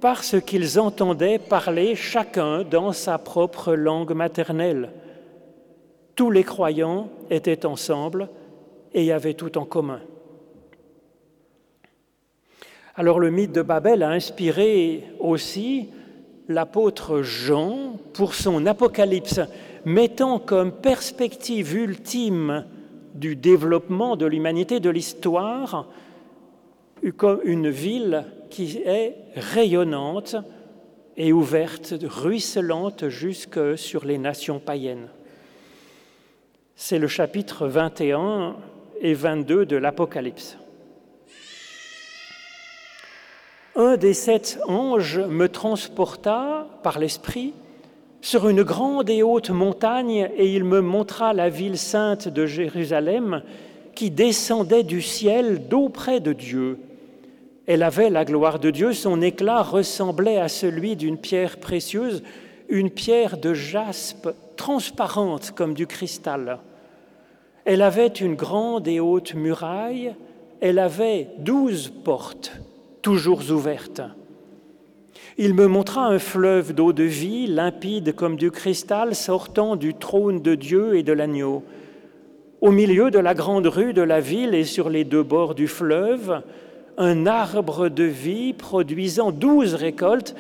parce 0.02 0.40
qu'ils 0.42 0.80
entendaient 0.80 1.40
parler 1.40 1.96
chacun 1.96 2.64
dans 2.64 2.92
sa 2.92 3.18
propre 3.18 3.74
langue 3.74 4.14
maternelle. 4.14 4.92
Tous 6.16 6.32
les 6.32 6.44
croyants 6.44 7.10
étaient 7.30 7.66
ensemble 7.66 8.30
et 8.94 9.12
avaient 9.12 9.34
tout 9.34 9.58
en 9.58 9.66
commun. 9.66 10.02
Alors 12.98 13.20
le 13.20 13.30
mythe 13.30 13.52
de 13.52 13.62
Babel 13.62 14.04
a 14.04 14.10
inspiré 14.10 15.04
aussi 15.20 15.90
l'apôtre 16.48 17.24
Jean 17.24 18.00
pour 18.14 18.34
son 18.34 18.66
Apocalypse, 18.66 19.42
mettant 19.84 20.40
comme 20.40 20.72
perspective 20.72 21.76
ultime 21.76 22.66
du 23.14 23.36
développement 23.36 24.16
de 24.16 24.26
l'humanité, 24.26 24.80
de 24.80 24.90
l'histoire, 24.90 25.90
une 27.44 27.70
ville 27.70 28.24
qui 28.50 28.78
est 28.86 29.18
rayonnante 29.36 30.38
et 31.18 31.34
ouverte, 31.34 31.96
ruisselante 32.02 33.10
jusque 33.10 33.78
sur 33.78 34.06
les 34.06 34.18
nations 34.18 34.60
païennes. 34.60 35.10
C'est 36.78 37.00
le 37.00 37.08
chapitre 37.10 37.68
21 37.68 38.56
et 39.02 39.14
22 39.14 39.66
de 39.66 39.76
l'Apocalypse. 39.76 40.58
Un 43.78 43.98
des 43.98 44.14
sept 44.14 44.58
anges 44.68 45.20
me 45.20 45.50
transporta 45.50 46.68
par 46.82 46.98
l'Esprit 46.98 47.54
sur 48.22 48.48
une 48.48 48.64
grande 48.64 49.10
et 49.10 49.22
haute 49.22 49.50
montagne 49.50 50.30
et 50.38 50.54
il 50.54 50.64
me 50.64 50.80
montra 50.80 51.34
la 51.34 51.50
ville 51.50 51.78
sainte 51.78 52.30
de 52.30 52.46
Jérusalem 52.46 53.44
qui 53.94 54.12
descendait 54.12 54.84
du 54.84 55.02
ciel 55.02 55.68
d'auprès 55.68 56.22
de 56.22 56.32
Dieu. 56.32 56.80
Elle 57.68 57.84
avait 57.84 58.10
la 58.10 58.24
gloire 58.24 58.60
de 58.60 58.72
Dieu, 58.72 58.94
son 58.94 59.22
éclat 59.22 59.62
ressemblait 59.62 60.38
à 60.38 60.48
celui 60.48 60.96
d'une 60.96 61.18
pierre 61.18 61.58
précieuse, 61.58 62.24
une 62.70 62.90
pierre 62.90 63.38
de 63.38 63.54
jaspe 63.54 64.30
transparente 64.56 65.52
comme 65.52 65.74
du 65.74 65.86
cristal. 65.86 66.60
Elle 67.66 67.82
avait 67.82 68.08
une 68.08 68.36
grande 68.36 68.88
et 68.88 69.00
haute 69.00 69.34
muraille, 69.34 70.16
elle 70.62 70.80
avait 70.80 71.28
douze 71.40 71.92
portes, 72.04 72.54
toujours 73.06 73.52
ouvertes. 73.52 74.02
Il 75.38 75.54
me 75.54 75.68
montra 75.68 76.08
un 76.08 76.18
fleuve 76.18 76.74
d'eau 76.74 76.92
de 76.92 77.04
vie, 77.04 77.46
limpide 77.46 78.16
comme 78.16 78.36
du 78.36 78.50
cristal, 78.50 79.14
sortant 79.14 79.76
du 79.76 79.94
trône 79.94 80.42
de 80.42 80.56
Dieu 80.56 80.98
et 80.98 81.04
de 81.04 81.14
l'agneau. 81.14 81.62
Au 82.62 82.72
milieu 82.72 83.12
de 83.12 83.20
la 83.20 83.36
grande 83.36 83.68
rue 83.68 83.94
de 83.94 84.02
la 84.02 84.22
ville 84.22 84.56
et 84.56 84.64
sur 84.64 84.90
les 84.90 85.04
deux 85.04 85.22
bords 85.22 85.54
du 85.54 85.68
fleuve, 85.68 86.42
un 86.98 87.28
arbre 87.28 87.90
de 87.90 88.06
vie 88.06 88.54
produisant 88.54 89.32
douze 89.32 89.76
récoltes 89.76 90.36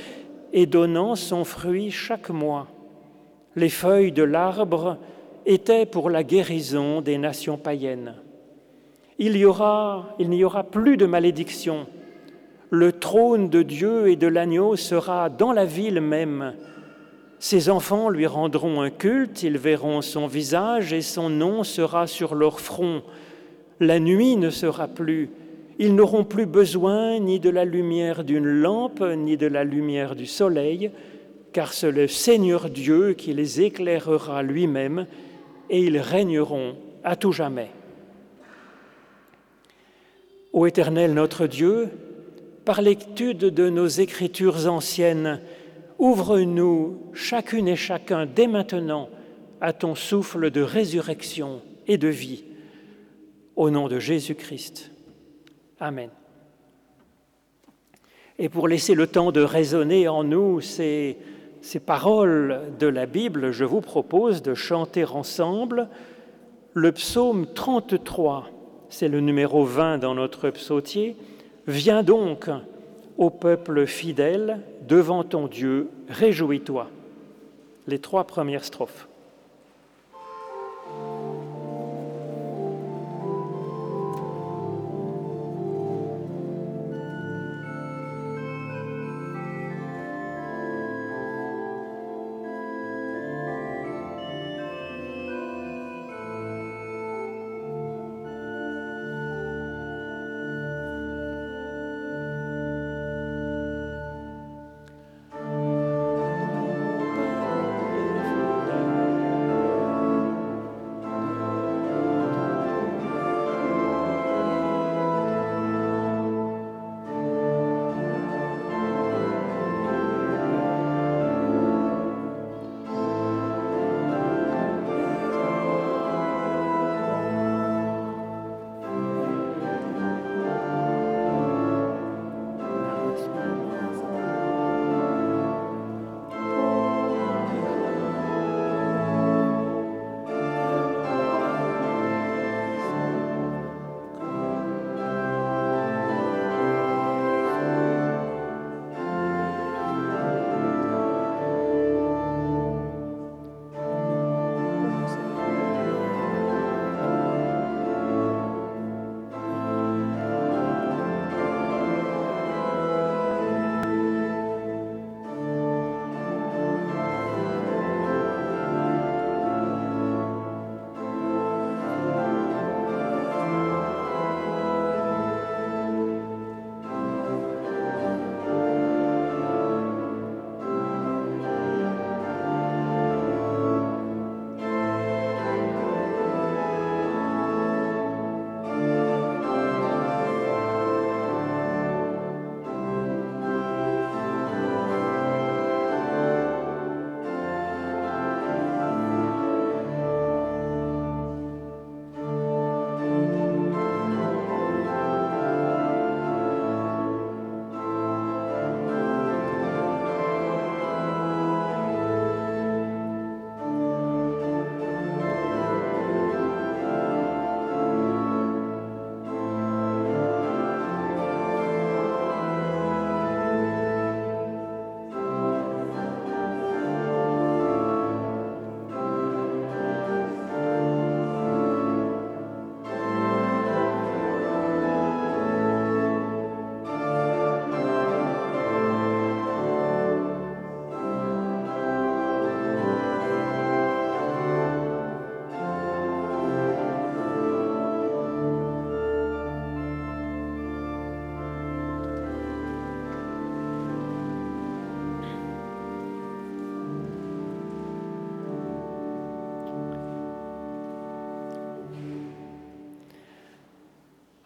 et 0.51 0.65
donnant 0.65 1.13
son 1.13 1.43
fruit 1.43 1.91
chaque 1.91 2.31
mois. 2.31 2.65
Les 3.55 3.69
feuilles 3.69 4.11
de 4.11 4.23
l'arbre 4.23 4.97
étaient 5.45 5.85
pour 5.85 6.09
la 6.09 6.23
guérison 6.23 7.01
des 7.01 7.19
nations 7.19 7.57
païennes. 7.57 8.15
Il 9.19 9.33
n'y 9.33 9.45
aura, 9.45 10.15
aura 10.41 10.63
plus 10.63 10.97
de 10.97 11.05
malédiction. 11.05 11.85
Le 12.69 12.91
trône 12.91 13.49
de 13.49 13.61
Dieu 13.61 14.09
et 14.09 14.15
de 14.15 14.27
l'agneau 14.27 14.75
sera 14.75 15.29
dans 15.29 15.51
la 15.51 15.65
ville 15.65 16.01
même. 16.01 16.53
Ses 17.39 17.69
enfants 17.69 18.09
lui 18.09 18.25
rendront 18.25 18.81
un 18.81 18.89
culte, 18.89 19.43
ils 19.43 19.57
verront 19.57 20.01
son 20.01 20.25
visage 20.25 20.93
et 20.93 21.01
son 21.01 21.29
nom 21.29 21.63
sera 21.63 22.07
sur 22.07 22.33
leur 22.33 22.59
front. 22.59 23.03
La 23.79 23.99
nuit 23.99 24.35
ne 24.35 24.49
sera 24.49 24.87
plus, 24.87 25.29
ils 25.77 25.93
n'auront 25.93 26.23
plus 26.23 26.45
besoin 26.45 27.19
ni 27.19 27.39
de 27.39 27.49
la 27.49 27.65
lumière 27.65 28.23
d'une 28.23 28.47
lampe, 28.47 29.01
ni 29.01 29.35
de 29.35 29.47
la 29.47 29.63
lumière 29.63 30.15
du 30.15 30.25
soleil, 30.25 30.89
car 31.51 31.73
c'est 31.73 31.91
le 31.91 32.07
Seigneur 32.07 32.69
Dieu 32.69 33.13
qui 33.13 33.33
les 33.33 33.61
éclairera 33.61 34.41
lui-même, 34.41 35.05
et 35.69 35.81
ils 35.81 35.99
régneront 35.99 36.75
à 37.03 37.15
tout 37.15 37.33
jamais. 37.33 37.69
Ô 40.53 40.65
Éternel 40.65 41.13
notre 41.13 41.47
Dieu, 41.47 41.89
par 42.65 42.81
l'étude 42.81 43.37
de 43.37 43.69
nos 43.69 43.87
écritures 43.87 44.67
anciennes, 44.67 45.39
ouvre-nous 45.99 47.11
chacune 47.13 47.67
et 47.67 47.75
chacun 47.75 48.25
dès 48.25 48.47
maintenant 48.47 49.09
à 49.61 49.71
ton 49.71 49.95
souffle 49.95 50.49
de 50.49 50.61
résurrection 50.61 51.61
et 51.87 51.97
de 51.97 52.07
vie. 52.07 52.43
Au 53.55 53.69
nom 53.69 53.87
de 53.87 53.99
Jésus-Christ. 53.99 54.91
Amen. 55.79 56.09
Et 58.37 58.49
pour 58.49 58.67
laisser 58.67 58.95
le 58.95 59.07
temps 59.07 59.31
de 59.31 59.41
résonner 59.41 60.09
en 60.09 60.23
nous 60.23 60.59
ces, 60.59 61.17
paroles 61.85 62.73
de 62.79 62.87
la 62.87 63.05
Bible, 63.05 63.51
je 63.51 63.63
vous 63.63 63.79
propose 63.79 64.41
de 64.41 64.53
chanter 64.53 65.05
ensemble 65.05 65.87
le 66.73 66.91
psaume 66.91 67.47
33, 67.53 68.49
c'est 68.89 69.07
le 69.07 69.21
numéro 69.21 69.63
20 69.63 69.99
dans 69.99 70.13
notre 70.13 70.49
psautier. 70.49 71.15
Viens 71.67 72.03
donc, 72.03 72.49
ô 73.17 73.29
peuple 73.29 73.87
fidèle, 73.87 74.61
devant 74.87 75.23
ton 75.23 75.47
Dieu, 75.47 75.89
réjouis-toi. 76.09 76.89
Les 77.87 77.99
trois 77.99 78.25
premières 78.25 78.63
strophes. 78.63 79.07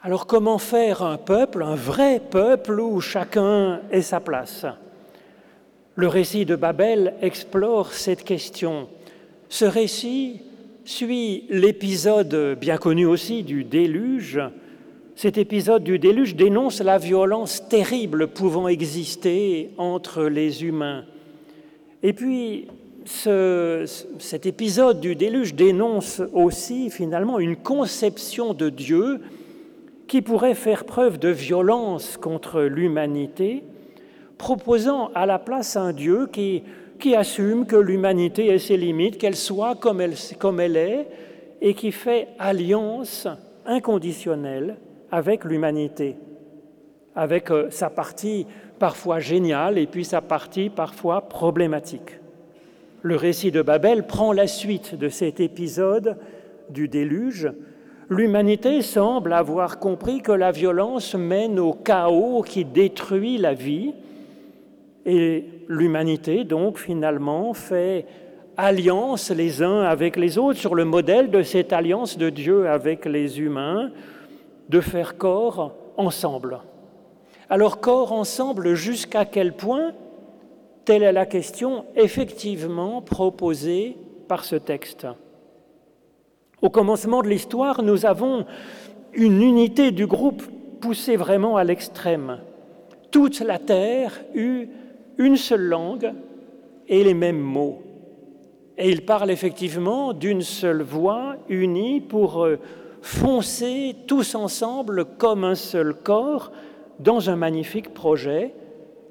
Alors 0.10 0.26
comment 0.26 0.58
faire 0.58 1.04
un 1.04 1.18
peuple, 1.18 1.62
un 1.62 1.76
vrai 1.76 2.20
peuple 2.20 2.80
où 2.80 3.00
chacun 3.00 3.82
ait 3.92 4.02
sa 4.02 4.20
place? 4.20 4.66
Le 5.94 6.08
récit 6.08 6.46
de 6.46 6.56
Babel 6.56 7.14
explore 7.22 7.94
cette 7.94 8.24
question. 8.24 8.88
Ce 9.50 9.66
récit 9.66 10.42
suit 10.84 11.44
l'épisode 11.52 12.58
bien 12.60 12.78
connu 12.78 13.06
aussi 13.06 13.44
du 13.44 13.64
déluge. 13.64 14.42
Cet 15.16 15.38
épisode 15.38 15.84
du 15.84 16.00
déluge 16.00 16.36
dénonce 16.36 16.82
la 16.82 16.98
violence 16.98 17.70
terrible 17.70 18.30
pouvant 18.30 18.68
exister 18.68 19.70
entre 19.78 20.24
les 20.24 20.64
humains. 20.64 21.04
Et 22.02 22.14
puis, 22.14 22.66
cet 23.06 24.48
épisode 24.48 25.02
du 25.02 25.16
déluge 25.16 25.54
dénonce 25.54 26.20
aussi 26.34 26.90
finalement 26.90 27.38
une 27.38 27.58
conception 27.58 28.56
de 28.56 28.70
Dieu 28.72 29.22
qui 30.10 30.24
pourrait 30.24 30.56
faire 30.56 30.86
preuve 30.86 31.20
de 31.20 31.30
violence 31.30 32.18
contre 32.18 32.64
l'humanité, 32.64 33.64
proposant 34.40 35.12
à 35.14 35.28
la 35.28 35.38
place 35.38 35.78
un 35.78 35.94
Dieu 35.94 36.28
qui, 36.34 36.64
qui 37.00 37.16
assume 37.16 37.68
que 37.68 37.76
l'humanité 37.76 38.48
ait 38.48 38.58
ses 38.58 38.76
limites, 38.76 39.20
qu'elle 39.20 39.36
soit 39.36 39.76
comme 39.76 40.02
elle, 40.02 40.16
comme 40.40 40.60
elle 40.60 40.78
est, 40.78 41.08
et 41.62 41.76
qui 41.76 41.92
fait 41.92 42.28
alliance 42.40 43.28
inconditionnelle 43.68 44.78
avec 45.12 45.46
l'humanité, 45.46 46.16
avec 47.16 47.52
euh, 47.52 47.70
sa 47.70 47.92
partie 47.92 48.48
parfois 48.80 49.20
géniale 49.20 49.78
et 49.78 49.86
puis 49.86 50.06
sa 50.06 50.22
partie 50.22 50.70
parfois 50.70 51.22
problématique. 51.30 52.20
Le 53.04 53.16
récit 53.16 53.52
de 53.52 53.62
Babel 53.62 54.08
prend 54.08 54.34
la 54.34 54.48
suite 54.48 54.96
de 54.96 55.10
cet 55.10 55.40
épisode 55.40 56.18
du 56.70 56.88
déluge 56.88 57.52
l'humanité 58.10 58.82
semble 58.82 59.34
avoir 59.34 59.80
compris 59.80 60.22
que 60.22 60.32
la 60.32 60.52
violence 60.52 61.16
mène 61.16 61.60
au 61.60 61.74
chaos 61.74 62.42
qui 62.42 62.66
détruit 62.66 63.38
la 63.38 63.54
vie. 63.54 63.94
Et 65.06 65.46
l'humanité, 65.68 66.44
donc, 66.44 66.78
finalement, 66.78 67.54
fait 67.54 68.06
alliance 68.58 69.32
les 69.32 69.64
uns 69.64 69.82
avec 69.82 70.18
les 70.18 70.38
autres 70.38 70.60
sur 70.60 70.76
le 70.76 70.86
modèle 70.86 71.32
de 71.32 71.44
cette 71.44 71.72
alliance 71.72 72.18
de 72.18 72.30
Dieu 72.30 72.68
avec 72.68 73.06
les 73.06 73.40
humains, 73.40 73.92
de 74.68 74.82
faire 74.82 75.18
corps 75.18 75.74
ensemble. 75.96 76.60
Alors, 77.50 77.80
corps 77.80 78.12
ensemble, 78.12 78.74
jusqu'à 78.74 79.26
quel 79.26 79.54
point? 79.54 79.94
Telle 80.84 81.04
est 81.04 81.12
la 81.12 81.26
question 81.26 81.86
effectivement 81.96 83.02
proposée 83.02 83.96
par 84.28 84.44
ce 84.44 84.56
texte. 84.56 85.08
Au 86.62 86.70
commencement 86.70 87.22
de 87.22 87.30
l'histoire, 87.30 87.82
nous 87.84 88.06
avons 88.06 88.46
une 89.14 89.42
unité 89.42 89.92
du 89.92 90.08
groupe 90.08 90.44
poussée 90.82 91.16
vraiment 91.16 91.56
à 91.56 91.64
l'extrême. 91.64 92.40
Toute 93.12 93.40
la 93.40 93.60
terre 93.60 94.20
eut 94.36 94.70
une 95.18 95.38
seule 95.38 95.68
langue 95.68 96.14
et 96.88 97.04
les 97.04 97.14
mêmes 97.14 97.40
mots. 97.40 97.82
Et 98.78 98.90
ils 98.90 99.06
parlent 99.06 99.32
effectivement 99.32 100.14
d'une 100.14 100.42
seule 100.42 100.82
voix 100.82 101.36
unie 101.50 102.02
pour 102.02 102.44
euh, 102.44 102.58
foncer 103.02 103.96
tous 104.08 104.36
ensemble 104.36 105.06
comme 105.18 105.44
un 105.44 105.56
seul 105.56 105.94
corps 105.94 106.52
dans 107.00 107.30
un 107.30 107.36
magnifique 107.36 107.94
projet. 107.94 108.54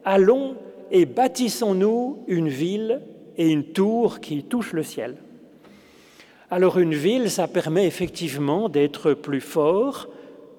Allons 0.04 0.54
et 0.90 1.06
bâtissons-nous 1.06 2.18
une 2.28 2.48
ville 2.48 3.00
et 3.36 3.50
une 3.50 3.64
tour 3.64 4.20
qui 4.20 4.42
touchent 4.42 4.72
le 4.72 4.82
ciel. 4.82 5.16
Alors 6.50 6.78
une 6.78 6.94
ville, 6.94 7.30
ça 7.30 7.46
permet 7.46 7.86
effectivement 7.86 8.70
d'être 8.70 9.12
plus 9.12 9.42
fort. 9.42 10.08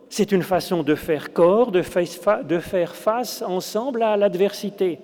C'est 0.08 0.32
une 0.32 0.44
façon 0.44 0.84
de 0.84 0.94
faire 0.94 1.34
corps, 1.34 1.72
de 1.72 1.82
faire 1.82 2.96
face 2.96 3.42
ensemble 3.42 4.04
à 4.04 4.16
l'adversité. 4.16 5.00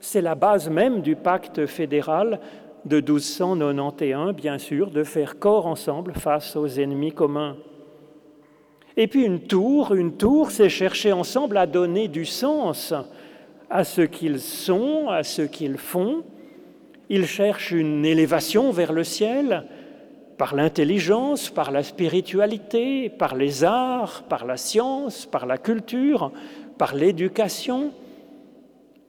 C'est 0.00 0.20
la 0.20 0.34
base 0.34 0.68
même 0.68 1.02
du 1.02 1.14
pacte 1.14 1.66
fédéral 1.66 2.40
de 2.84 2.96
1291, 2.96 4.34
bien 4.34 4.58
sûr, 4.58 4.90
de 4.90 5.04
faire 5.04 5.38
corps 5.38 5.66
ensemble 5.66 6.14
face 6.14 6.56
aux 6.56 6.66
ennemis 6.66 7.12
communs. 7.12 7.56
Et 8.96 9.06
puis 9.06 9.24
une 9.24 9.40
tour, 9.40 9.94
une 9.94 10.16
tour, 10.16 10.50
c'est 10.50 10.68
chercher 10.68 11.12
ensemble 11.12 11.58
à 11.58 11.66
donner 11.66 12.08
du 12.08 12.24
sens 12.24 12.92
à 13.70 13.84
ce 13.84 14.02
qu'ils 14.02 14.40
sont, 14.40 15.08
à 15.08 15.22
ce 15.22 15.42
qu'ils 15.42 15.78
font. 15.78 16.24
Ils 17.08 17.26
cherchent 17.26 17.72
une 17.72 18.04
élévation 18.04 18.72
vers 18.72 18.92
le 18.92 19.04
ciel, 19.04 19.64
par 20.38 20.54
l'intelligence, 20.54 21.50
par 21.50 21.70
la 21.70 21.82
spiritualité, 21.82 23.08
par 23.08 23.34
les 23.34 23.64
arts, 23.64 24.24
par 24.28 24.44
la 24.44 24.56
science, 24.56 25.26
par 25.26 25.46
la 25.46 25.58
culture, 25.58 26.30
par 26.76 26.94
l'éducation. 26.94 27.92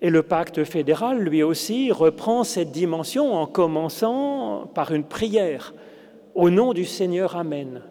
Et 0.01 0.09
le 0.09 0.23
pacte 0.23 0.63
fédéral, 0.63 1.19
lui 1.19 1.43
aussi, 1.43 1.91
reprend 1.91 2.43
cette 2.43 2.71
dimension 2.71 3.33
en 3.33 3.45
commençant 3.45 4.69
par 4.73 4.93
une 4.93 5.03
prière 5.03 5.73
au 6.35 6.49
nom 6.49 6.73
du 6.73 6.85
Seigneur 6.85 7.35
Amen, 7.35 7.81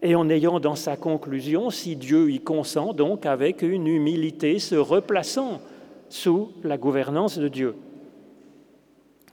et 0.00 0.14
en 0.14 0.30
ayant 0.30 0.60
dans 0.60 0.76
sa 0.76 0.96
conclusion, 0.96 1.70
si 1.70 1.96
Dieu 1.96 2.30
y 2.30 2.38
consent, 2.38 2.92
donc 2.92 3.26
avec 3.26 3.62
une 3.62 3.88
humilité, 3.88 4.60
se 4.60 4.76
replaçant 4.76 5.60
sous 6.08 6.52
la 6.62 6.76
gouvernance 6.78 7.36
de 7.36 7.48
Dieu. 7.48 7.74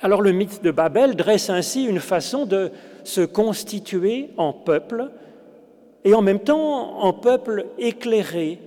Alors 0.02 0.24
le 0.24 0.32
mythe 0.32 0.64
de 0.64 0.72
Babel 0.72 1.16
dresse 1.16 1.52
ainsi 1.52 1.84
une 1.84 2.00
façon 2.00 2.48
de 2.48 2.72
se 3.04 3.22
constituer 3.22 4.30
en 4.38 4.54
peuple 4.54 5.12
et 6.04 6.14
en 6.14 6.22
même 6.22 6.40
temps 6.40 7.00
en 7.00 7.14
peuple 7.14 7.68
éclairé, 7.78 8.60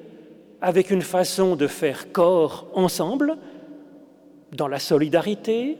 avec 0.61 0.91
une 0.91 1.03
façon 1.03 1.57
de 1.57 1.67
faire 1.67 2.13
corps 2.13 2.67
ensemble, 2.75 3.37
dans 4.53 4.69
la 4.69 4.79
solidarité, 4.79 5.79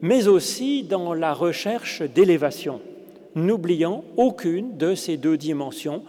mais 0.00 0.28
aussi 0.28 0.82
dans 0.82 1.14
la 1.14 1.34
recherche 1.34 2.02
d'élévation, 2.02 2.80
n'oubliant 3.34 4.02
aucune 4.16 4.76
de 4.76 4.94
ces 4.94 5.16
deux 5.16 5.36
dimensions 5.36 6.02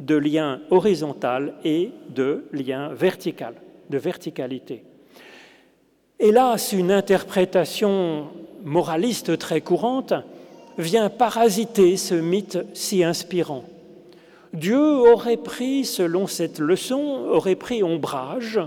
de 0.00 0.16
lien 0.16 0.60
horizontal 0.70 1.54
et 1.64 1.90
de 2.10 2.44
lien 2.52 2.92
vertical, 2.92 3.54
de 3.88 3.98
verticalité. 3.98 4.84
Hélas, 6.18 6.72
une 6.72 6.92
interprétation 6.92 8.28
moraliste 8.64 9.38
très 9.38 9.60
courante 9.60 10.14
vient 10.78 11.10
parasiter 11.10 11.96
ce 11.96 12.14
mythe 12.14 12.58
si 12.74 13.04
inspirant. 13.04 13.64
Dieu 14.52 14.78
aurait 14.78 15.36
pris, 15.38 15.84
selon 15.84 16.26
cette 16.26 16.58
leçon, 16.58 17.26
aurait 17.30 17.54
pris 17.54 17.82
ombrage 17.82 18.60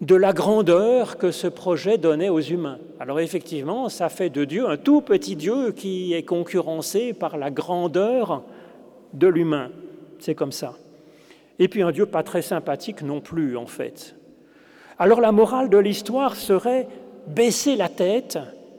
de 0.00 0.14
la 0.14 0.32
grandeur 0.32 1.18
que 1.18 1.30
ce 1.30 1.46
projet 1.48 1.98
donnait 1.98 2.28
aux 2.28 2.40
humains. 2.40 2.78
Alors 3.00 3.20
effectivement, 3.20 3.88
ça 3.88 4.08
fait 4.08 4.30
de 4.30 4.44
Dieu 4.44 4.68
un 4.68 4.76
tout 4.76 5.00
petit 5.00 5.36
Dieu 5.36 5.72
qui 5.72 6.14
est 6.14 6.22
concurrencé 6.22 7.12
par 7.12 7.36
la 7.36 7.50
grandeur 7.50 8.42
de 9.12 9.26
l'humain. 9.26 9.70
C'est 10.20 10.34
comme 10.34 10.52
ça. 10.52 10.74
Et 11.58 11.68
puis 11.68 11.82
un 11.82 11.90
Dieu 11.90 12.06
pas 12.06 12.22
très 12.22 12.42
sympathique 12.42 13.02
non 13.02 13.20
plus, 13.20 13.56
en 13.56 13.66
fait. 13.66 14.14
Alors 14.98 15.20
la 15.20 15.32
morale 15.32 15.68
de 15.68 15.78
l'histoire 15.78 16.36
serait 16.36 16.88
baisser 17.26 17.76
la 17.76 17.88
tête 17.88 18.38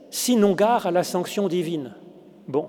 sinon 0.09 0.53
gare 0.53 0.87
à 0.87 0.91
la 0.91 1.03
sanction 1.03 1.47
divine. 1.47 1.93
Bon, 2.49 2.67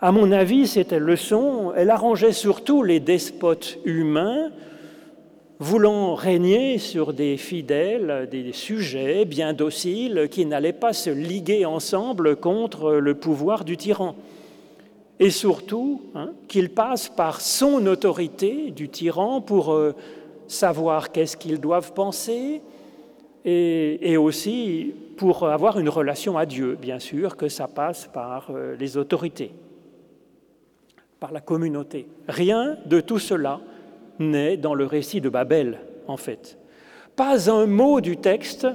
à 0.00 0.10
mon 0.10 0.32
avis, 0.32 0.66
cette 0.66 0.94
leçon, 0.94 1.74
elle 1.76 1.90
arrangeait 1.90 2.32
surtout 2.32 2.82
les 2.82 2.98
despotes 2.98 3.76
humains 3.84 4.52
voulant 5.58 6.14
régner 6.14 6.78
sur 6.78 7.12
des 7.12 7.36
fidèles, 7.36 8.26
des 8.30 8.54
sujets 8.54 9.26
bien 9.26 9.52
dociles 9.52 10.28
qui 10.30 10.46
n'allaient 10.46 10.72
pas 10.72 10.94
se 10.94 11.10
liguer 11.10 11.66
ensemble 11.66 12.36
contre 12.36 12.92
le 12.92 13.14
pouvoir 13.14 13.66
du 13.66 13.76
tyran. 13.76 14.14
Et 15.20 15.28
surtout, 15.28 16.00
hein, 16.14 16.30
qu'ils 16.48 16.70
passent 16.70 17.10
par 17.10 17.42
son 17.42 17.86
autorité 17.86 18.70
du 18.70 18.88
tyran 18.88 19.42
pour 19.42 19.74
euh, 19.74 19.94
savoir 20.48 21.12
qu'est-ce 21.12 21.36
qu'ils 21.36 21.60
doivent 21.60 21.92
penser, 21.92 22.62
et, 23.44 24.16
aussi 24.16 24.94
pour 25.16 25.46
avoir 25.48 25.78
une 25.78 25.88
relation 25.88 26.38
à 26.38 26.46
Dieu, 26.46 26.76
bien 26.80 26.98
sûr, 26.98 27.36
que 27.36 27.48
ça 27.48 27.68
passe 27.68 28.08
par 28.12 28.48
euh, 28.50 28.74
les 28.78 28.96
autorités, 28.96 29.52
par 31.20 31.32
la 31.32 31.40
communauté. 31.40 32.06
Rien 32.28 32.76
de 32.86 33.00
tout 33.00 33.18
cela 33.18 33.60
n'est 34.18 34.56
dans 34.56 34.74
le 34.74 34.86
récit 34.86 35.20
de 35.20 35.28
Babel, 35.28 35.78
en 36.06 36.16
fait. 36.16 36.58
Pas 37.16 37.50
un 37.50 37.66
mot 37.66 38.00
du 38.00 38.16
texte 38.16 38.66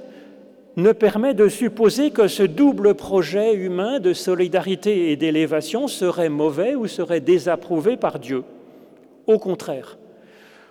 ne 0.78 0.92
permet 0.92 1.34
de 1.34 1.50
supposer 1.50 2.12
que 2.12 2.28
ce 2.28 2.44
double 2.44 2.94
projet 2.94 3.54
humain 3.54 4.00
de 4.00 4.14
solidarité 4.14 5.12
et 5.12 5.16
d'élévation 5.16 5.88
serait 5.88 6.30
mauvais 6.30 6.76
ou 6.76 6.88
serait 6.88 7.20
désapprouvé 7.20 7.98
par 7.98 8.20
Dieu. 8.20 8.44
Au 9.28 9.40
contraire, 9.40 9.98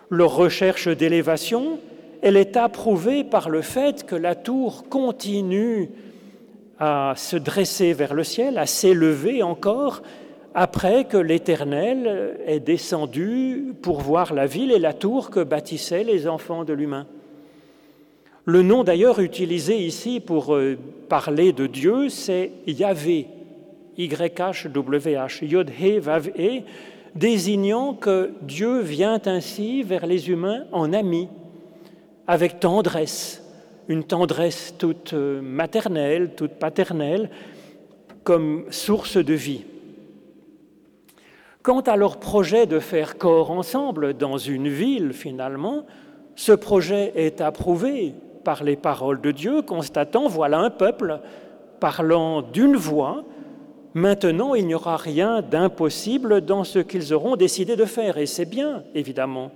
leur 0.08 0.34
recherche 0.34 0.88
d'élévation 0.88 1.78
elle 2.22 2.36
est 2.36 2.56
approuvée 2.56 3.24
par 3.24 3.48
le 3.48 3.62
fait 3.62 4.04
que 4.04 4.16
la 4.16 4.34
tour 4.34 4.88
continue 4.88 5.90
à 6.78 7.14
se 7.16 7.36
dresser 7.36 7.92
vers 7.92 8.14
le 8.14 8.24
ciel, 8.24 8.58
à 8.58 8.66
s'élever 8.66 9.42
encore, 9.42 10.02
après 10.54 11.04
que 11.04 11.16
l'Éternel 11.16 12.38
est 12.46 12.60
descendu 12.60 13.74
pour 13.82 14.00
voir 14.00 14.34
la 14.34 14.46
ville 14.46 14.72
et 14.72 14.78
la 14.78 14.92
tour 14.92 15.30
que 15.30 15.40
bâtissaient 15.40 16.04
les 16.04 16.26
enfants 16.26 16.64
de 16.64 16.72
l'humain. 16.72 17.06
Le 18.44 18.62
nom 18.62 18.82
d'ailleurs 18.82 19.20
utilisé 19.20 19.76
ici 19.76 20.20
pour 20.20 20.54
euh, 20.54 20.78
parler 21.08 21.52
de 21.52 21.66
Dieu, 21.66 22.08
c'est 22.08 22.50
Yahvé, 22.66 23.26
Y-H-W-H, 23.98 25.44
Yod-He, 25.44 25.98
Vav-E, 25.98 26.62
désignant 27.14 27.92
que 27.92 28.30
Dieu 28.40 28.80
vient 28.80 29.20
ainsi 29.26 29.82
vers 29.82 30.06
les 30.06 30.30
humains 30.30 30.64
en 30.72 30.92
ami, 30.92 31.28
avec 32.28 32.60
tendresse, 32.60 33.42
une 33.88 34.04
tendresse 34.04 34.74
toute 34.78 35.14
euh, 35.14 35.40
maternelle, 35.40 36.34
toute 36.36 36.52
paternelle, 36.52 37.30
comme 38.22 38.66
source 38.70 39.16
de 39.16 39.32
vie. 39.32 39.64
Quant 41.62 41.80
à 41.80 41.96
leur 41.96 42.18
projet 42.18 42.66
de 42.66 42.78
faire 42.78 43.16
corps 43.16 43.50
ensemble 43.50 44.12
dans 44.12 44.36
une 44.36 44.68
ville, 44.68 45.14
finalement, 45.14 45.86
ce 46.36 46.52
projet 46.52 47.12
est 47.16 47.40
approuvé 47.40 48.14
par 48.44 48.62
les 48.62 48.76
paroles 48.76 49.22
de 49.22 49.32
Dieu, 49.32 49.62
constatant, 49.62 50.28
voilà 50.28 50.58
un 50.58 50.70
peuple 50.70 51.20
parlant 51.80 52.42
d'une 52.42 52.76
voix, 52.76 53.24
maintenant 53.94 54.54
il 54.54 54.66
n'y 54.66 54.74
aura 54.74 54.98
rien 54.98 55.40
d'impossible 55.40 56.42
dans 56.42 56.64
ce 56.64 56.78
qu'ils 56.78 57.14
auront 57.14 57.36
décidé 57.36 57.74
de 57.74 57.86
faire, 57.86 58.18
et 58.18 58.26
c'est 58.26 58.44
bien, 58.44 58.84
évidemment. 58.94 59.50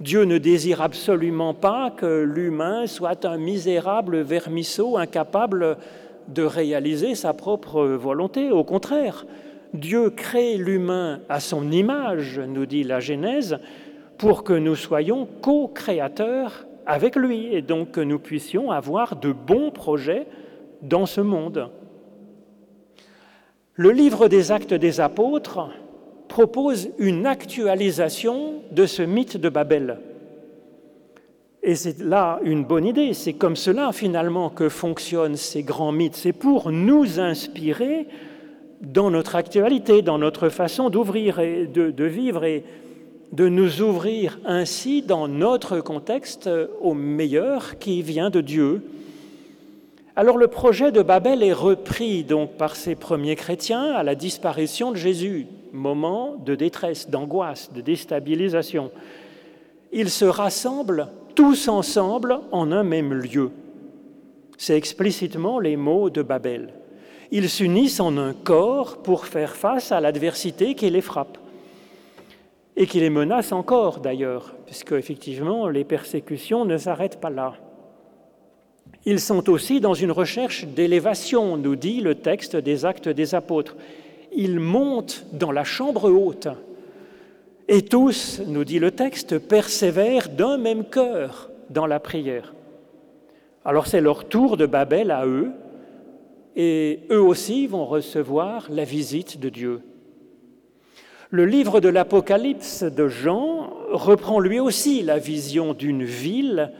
Dieu 0.00 0.24
ne 0.24 0.38
désire 0.38 0.80
absolument 0.80 1.52
pas 1.52 1.90
que 1.90 2.22
l'humain 2.22 2.86
soit 2.86 3.26
un 3.26 3.36
misérable 3.36 4.20
vermisseau 4.20 4.96
incapable 4.96 5.76
de 6.28 6.42
réaliser 6.42 7.14
sa 7.14 7.34
propre 7.34 7.82
volonté. 7.82 8.50
Au 8.50 8.64
contraire, 8.64 9.26
Dieu 9.74 10.08
crée 10.08 10.56
l'humain 10.56 11.20
à 11.28 11.38
son 11.38 11.70
image, 11.70 12.40
nous 12.40 12.64
dit 12.64 12.82
la 12.82 12.98
Genèse, 12.98 13.58
pour 14.16 14.42
que 14.42 14.54
nous 14.54 14.74
soyons 14.74 15.28
co-créateurs 15.42 16.66
avec 16.86 17.14
lui 17.14 17.54
et 17.54 17.60
donc 17.60 17.90
que 17.90 18.00
nous 18.00 18.18
puissions 18.18 18.70
avoir 18.70 19.16
de 19.16 19.32
bons 19.32 19.70
projets 19.70 20.26
dans 20.80 21.04
ce 21.04 21.20
monde. 21.20 21.68
Le 23.74 23.90
livre 23.90 24.28
des 24.28 24.50
actes 24.50 24.74
des 24.74 25.00
apôtres 25.00 25.68
propose 26.30 26.90
une 26.98 27.26
actualisation 27.26 28.62
de 28.70 28.86
ce 28.86 29.02
mythe 29.02 29.36
de 29.36 29.48
Babel. 29.48 29.98
Et 31.62 31.74
c'est 31.74 31.98
là 31.98 32.38
une 32.44 32.64
bonne 32.64 32.86
idée, 32.86 33.12
c'est 33.14 33.34
comme 33.34 33.56
cela 33.56 33.92
finalement 33.92 34.48
que 34.48 34.68
fonctionnent 34.68 35.36
ces 35.36 35.64
grands 35.64 35.92
mythes, 35.92 36.14
c'est 36.14 36.32
pour 36.32 36.70
nous 36.70 37.18
inspirer 37.18 38.06
dans 38.80 39.10
notre 39.10 39.34
actualité, 39.34 40.02
dans 40.02 40.18
notre 40.18 40.48
façon 40.48 40.88
d'ouvrir 40.88 41.40
et 41.40 41.66
de, 41.66 42.04
vivre 42.04 42.44
et 42.44 42.64
de 43.32 43.48
nous 43.48 43.82
ouvrir 43.82 44.38
ainsi 44.46 45.02
dans 45.02 45.26
notre 45.26 45.80
contexte 45.80 46.48
au 46.80 46.94
meilleur 46.94 47.78
qui 47.78 48.02
vient 48.02 48.30
de 48.30 48.40
Dieu. 48.40 48.82
Alors 50.16 50.36
le 50.36 50.48
projet 50.48 50.92
de 50.92 51.02
Babel 51.02 51.42
est 51.42 51.52
repris 51.52 52.24
donc 52.24 52.52
par 52.52 52.76
ces 52.76 52.94
premiers 52.94 53.36
chrétiens 53.36 53.92
à 53.92 54.02
la 54.02 54.14
disparition 54.14 54.90
de 54.90 54.96
Jésus, 54.96 55.46
moment 55.72 56.36
de 56.36 56.54
détresse, 56.54 57.08
d'angoisse, 57.08 57.72
de 57.72 57.80
déstabilisation. 57.80 58.90
Ils 59.92 60.10
se 60.10 60.24
rassemblent 60.24 61.08
tous 61.34 61.68
ensemble 61.68 62.40
en 62.52 62.72
un 62.72 62.82
même 62.82 63.14
lieu. 63.14 63.50
C'est 64.58 64.76
explicitement 64.76 65.58
les 65.58 65.76
mots 65.76 66.10
de 66.10 66.22
Babel 66.22 66.74
ils 67.30 67.48
s'unissent 67.48 68.00
en 68.00 68.16
un 68.16 68.32
corps 68.32 68.98
pour 69.02 69.26
faire 69.26 69.54
face 69.54 69.92
à 69.92 70.00
l'adversité 70.00 70.74
qui 70.74 70.90
les 70.90 71.00
frappe 71.00 71.38
et 72.76 72.86
qui 72.86 73.00
les 73.00 73.10
menace 73.10 73.52
encore 73.52 74.00
d'ailleurs, 74.00 74.54
puisque 74.66 74.92
effectivement 74.92 75.68
les 75.68 75.84
persécutions 75.84 76.64
ne 76.64 76.76
s'arrêtent 76.76 77.20
pas 77.20 77.30
là. 77.30 77.54
Ils 79.06 79.20
sont 79.20 79.48
aussi 79.48 79.80
dans 79.80 79.94
une 79.94 80.12
recherche 80.12 80.66
d'élévation, 80.66 81.56
nous 81.56 81.76
dit 81.76 82.00
le 82.00 82.16
texte 82.16 82.56
des 82.56 82.84
actes 82.84 83.08
des 83.08 83.34
apôtres. 83.34 83.76
Ils 84.36 84.60
montent 84.60 85.24
dans 85.32 85.52
la 85.52 85.64
chambre 85.64 86.10
haute. 86.10 86.48
Et 87.68 87.82
tous, 87.82 88.42
nous 88.46 88.64
dit 88.64 88.78
le 88.78 88.90
texte, 88.90 89.38
persévèrent 89.38 90.28
d'un 90.28 90.58
même 90.58 90.84
cœur 90.84 91.50
dans 91.70 91.86
la 91.86 92.00
prière. 92.00 92.52
Alors 93.64 93.86
c'est 93.86 94.00
leur 94.00 94.24
tour 94.24 94.56
de 94.56 94.66
Babel 94.66 95.10
à 95.10 95.26
eux, 95.26 95.50
et 96.56 97.00
eux 97.10 97.22
aussi 97.22 97.66
vont 97.66 97.86
recevoir 97.86 98.66
la 98.70 98.84
visite 98.84 99.40
de 99.40 99.48
Dieu. 99.48 99.80
Le 101.30 101.46
livre 101.46 101.80
de 101.80 101.88
l'Apocalypse 101.88 102.82
de 102.82 103.06
Jean 103.06 103.72
reprend 103.92 104.40
lui 104.40 104.58
aussi 104.58 105.02
la 105.02 105.18
vision 105.18 105.74
d'une 105.74 106.02
ville 106.02 106.72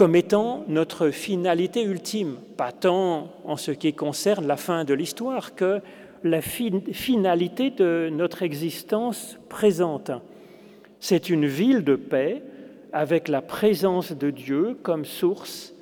comme 0.00 0.16
étant 0.16 0.64
notre 0.66 1.10
finalité 1.10 1.82
ultime, 1.82 2.36
pas 2.56 2.72
tant 2.72 3.28
en 3.44 3.58
ce 3.58 3.70
qui 3.70 3.92
concerne 3.92 4.46
la 4.46 4.56
fin 4.56 4.84
de 4.84 4.94
l'histoire 4.94 5.54
que 5.54 5.82
la 6.24 6.40
finalité 6.40 7.68
de 7.68 8.08
notre 8.10 8.42
existence 8.42 9.38
présente. 9.50 10.10
C'est 11.00 11.28
une 11.28 11.44
ville 11.44 11.84
de 11.84 11.96
paix 11.96 12.42
avec 12.94 13.28
la 13.28 13.42
présence 13.42 14.12
de 14.12 14.30
Dieu 14.30 14.78
comme 14.82 15.04
source 15.04 15.74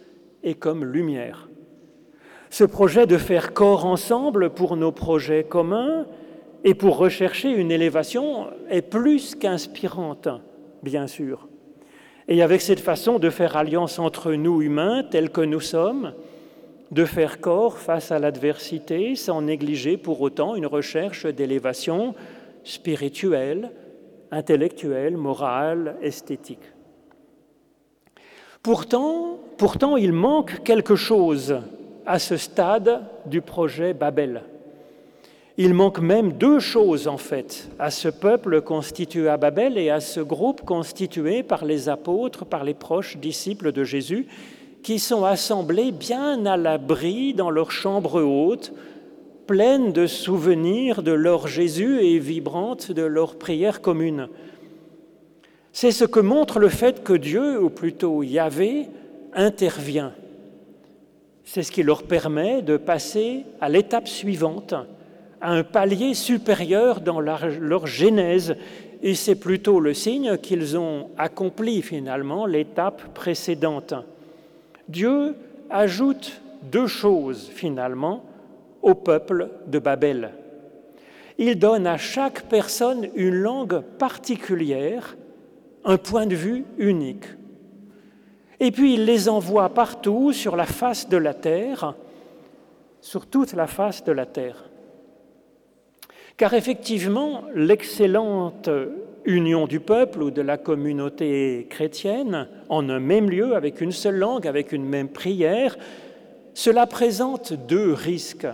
et 0.43 0.55
comme 0.55 0.85
lumière. 0.85 1.49
Ce 2.51 2.65
projet 2.65 3.07
de 3.07 3.19
faire 3.19 3.55
corps 3.55 3.87
ensemble 3.87 4.51
pour 4.51 4.77
nos 4.77 4.91
projets 4.91 5.45
communs 5.45 6.07
et 6.65 6.75
pour 6.75 6.97
rechercher 6.97 7.53
une 7.53 7.71
élévation 7.71 8.49
est 8.69 8.83
plus 8.83 9.37
qu'inspirante, 9.37 10.27
bien 10.83 11.07
sûr. 11.07 11.47
Et 12.29 12.43
avec 12.43 12.61
cette 12.61 12.81
façon 12.81 13.19
de 13.19 13.31
faire 13.31 13.57
alliance 13.57 13.99
entre 13.99 14.33
nous 14.33 14.61
humains 14.61 15.03
tels 15.03 15.31
que 15.31 15.41
nous 15.41 15.61
sommes, 15.61 16.13
de 16.91 17.05
faire 17.05 17.41
corps 17.41 17.79
face 17.79 18.13
à 18.13 18.19
l'adversité 18.19 19.15
sans 19.15 19.43
négliger 19.43 19.97
pour 19.97 20.21
autant 20.21 20.55
une 20.55 20.67
recherche 20.67 21.27
d'élévation 21.27 22.15
spirituelle, 22.65 23.73
intellectuelle, 24.31 25.17
morale, 25.17 25.97
esthétique. 26.03 26.73
Pourtant, 28.63 29.39
pourtant, 29.57 29.97
il 29.97 30.13
manque 30.13 30.63
quelque 30.65 30.97
chose 30.97 31.61
à 32.05 32.19
ce 32.19 32.37
stade 32.37 33.05
du 33.25 33.41
projet 33.41 33.95
Babel. 33.95 34.43
Il 35.61 35.75
manque 35.75 35.99
même 35.99 36.33
deux 36.33 36.61
choses 36.61 37.09
en 37.09 37.19
fait 37.19 37.69
à 37.81 37.91
ce 37.91 38.09
peuple 38.09 38.61
constitué 38.61 39.29
à 39.29 39.37
Babel 39.37 39.77
et 39.77 39.91
à 39.91 39.99
ce 39.99 40.21
groupe 40.21 40.65
constitué 40.65 41.43
par 41.43 41.65
les 41.65 41.89
apôtres, 41.89 42.47
par 42.47 42.63
les 42.63 42.75
proches 42.75 43.17
disciples 43.17 43.73
de 43.73 43.83
Jésus, 43.83 44.29
qui 44.85 45.01
sont 45.01 45.25
assemblés 45.25 45.91
bien 45.91 46.47
à 46.47 46.57
l'abri 46.57 47.35
dans 47.35 47.51
leur 47.51 47.73
chambre 47.73 48.23
haute, 48.23 48.73
pleines 49.49 49.93
de 49.93 50.07
souvenirs 50.07 51.03
de 51.03 51.13
leur 51.13 51.49
Jésus 51.49 52.01
et 52.03 52.21
vibrantes 52.21 52.93
de 52.93 53.03
leur 53.03 53.37
prière 53.37 53.83
commune. 53.83 54.29
C'est 55.73 55.91
ce 55.91 56.05
que 56.05 56.21
montre 56.21 56.61
le 56.61 56.69
fait 56.69 57.03
que 57.03 57.13
Dieu, 57.13 57.61
ou 57.61 57.69
plutôt 57.69 58.23
Yahvé, 58.23 58.87
intervient 59.35 60.13
c'est 61.49 61.63
ce 61.63 61.73
qui 61.73 61.83
leur 61.83 62.03
permet 62.03 62.61
de 62.61 62.77
passer 62.77 63.47
à 63.59 63.71
l'étape 63.71 64.07
suivante, 64.07 64.75
à 65.41 65.53
un 65.53 65.63
palier 65.63 66.15
supérieur 66.15 67.01
dans 67.01 67.21
leur 67.21 67.87
genèse. 67.87 68.57
Et 69.03 69.15
c'est 69.15 69.37
plutôt 69.37 69.81
le 69.81 69.95
signe 69.95 70.37
qu'ils 70.39 70.77
ont 70.77 71.11
accompli 71.17 71.83
finalement 71.83 72.47
l'étape 72.47 73.15
précédente. 73.15 73.95
Dieu 74.89 75.37
ajoute 75.71 76.41
deux 76.63 76.87
choses 76.87 77.51
finalement 77.55 78.25
au 78.83 78.95
peuple 78.95 79.51
de 79.67 79.79
Babel. 79.79 80.33
Il 81.39 81.59
donne 81.59 81.87
à 81.87 81.99
chaque 81.99 82.43
personne 82.49 83.09
une 83.15 83.35
langue 83.35 83.81
particulière, 83.99 85.17
un 85.85 85.97
point 85.97 86.27
de 86.27 86.35
vue 86.35 86.65
unique. 86.79 87.27
Et 88.59 88.73
puis 88.73 88.95
il 88.95 89.05
les 89.05 89.29
envoie 89.29 89.69
partout 89.69 90.33
sur 90.33 90.57
la 90.57 90.67
face 90.67 91.09
de 91.09 91.17
la 91.17 91.35
terre, 91.35 91.95
sur 93.01 93.27
toute 93.27 93.53
la 93.53 93.69
face 93.69 94.03
de 94.03 94.11
la 94.11 94.27
terre. 94.27 94.68
Car 96.39 96.55
effectivement, 96.55 97.43
l'excellente 97.53 98.71
union 99.25 99.67
du 99.67 99.81
peuple 99.81 100.23
ou 100.23 100.31
de 100.31 100.41
la 100.41 100.57
communauté 100.57 101.67
chrétienne 101.69 102.47
en 102.69 102.89
un 102.89 103.01
même 103.01 103.29
lieu, 103.29 103.57
avec 103.57 103.81
une 103.81 103.91
seule 103.91 104.19
langue, 104.19 104.47
avec 104.47 104.71
une 104.71 104.85
même 104.85 105.09
prière, 105.09 105.77
cela 106.55 106.87
présente 106.87 107.53
deux 107.53 107.93
risques, 107.93 108.47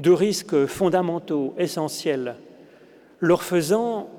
deux 0.00 0.14
risques 0.14 0.66
fondamentaux, 0.66 1.54
essentiels, 1.58 2.34
leur 3.20 3.44
faisant 3.44 4.10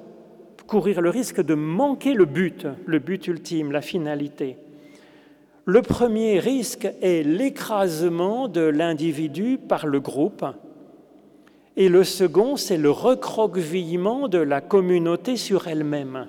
courir 0.65 1.01
le 1.01 1.09
risque 1.09 1.43
de 1.43 1.55
manquer 1.55 2.13
le 2.13 2.23
but, 2.23 2.67
le 2.85 2.99
but 2.99 3.27
ultime, 3.27 3.73
la 3.73 3.81
finalité. 3.81 4.55
Le 5.65 5.81
premier 5.81 6.39
risque 6.39 6.87
est 7.01 7.27
l'écrasement 7.27 8.47
de 8.47 8.61
l'individu 8.61 9.57
par 9.57 9.87
le 9.87 9.99
groupe 9.99 10.45
et 11.77 11.89
le 11.89 12.03
second, 12.03 12.55
c'est 12.57 12.77
le 12.77 12.89
recroquevillement 12.89 14.27
de 14.27 14.39
la 14.39 14.61
communauté 14.61 15.37
sur 15.37 15.67
elle-même. 15.67 16.25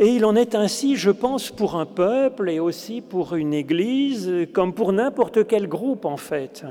Et 0.00 0.08
il 0.08 0.24
en 0.24 0.34
est 0.34 0.56
ainsi, 0.56 0.96
je 0.96 1.10
pense, 1.10 1.52
pour 1.52 1.76
un 1.76 1.86
peuple 1.86 2.50
et 2.50 2.58
aussi 2.58 3.00
pour 3.00 3.36
une 3.36 3.54
Église, 3.54 4.48
comme 4.52 4.74
pour 4.74 4.92
n'importe 4.92 5.46
quel 5.46 5.68
groupe 5.68 6.04
en 6.04 6.16
fait. 6.16 6.64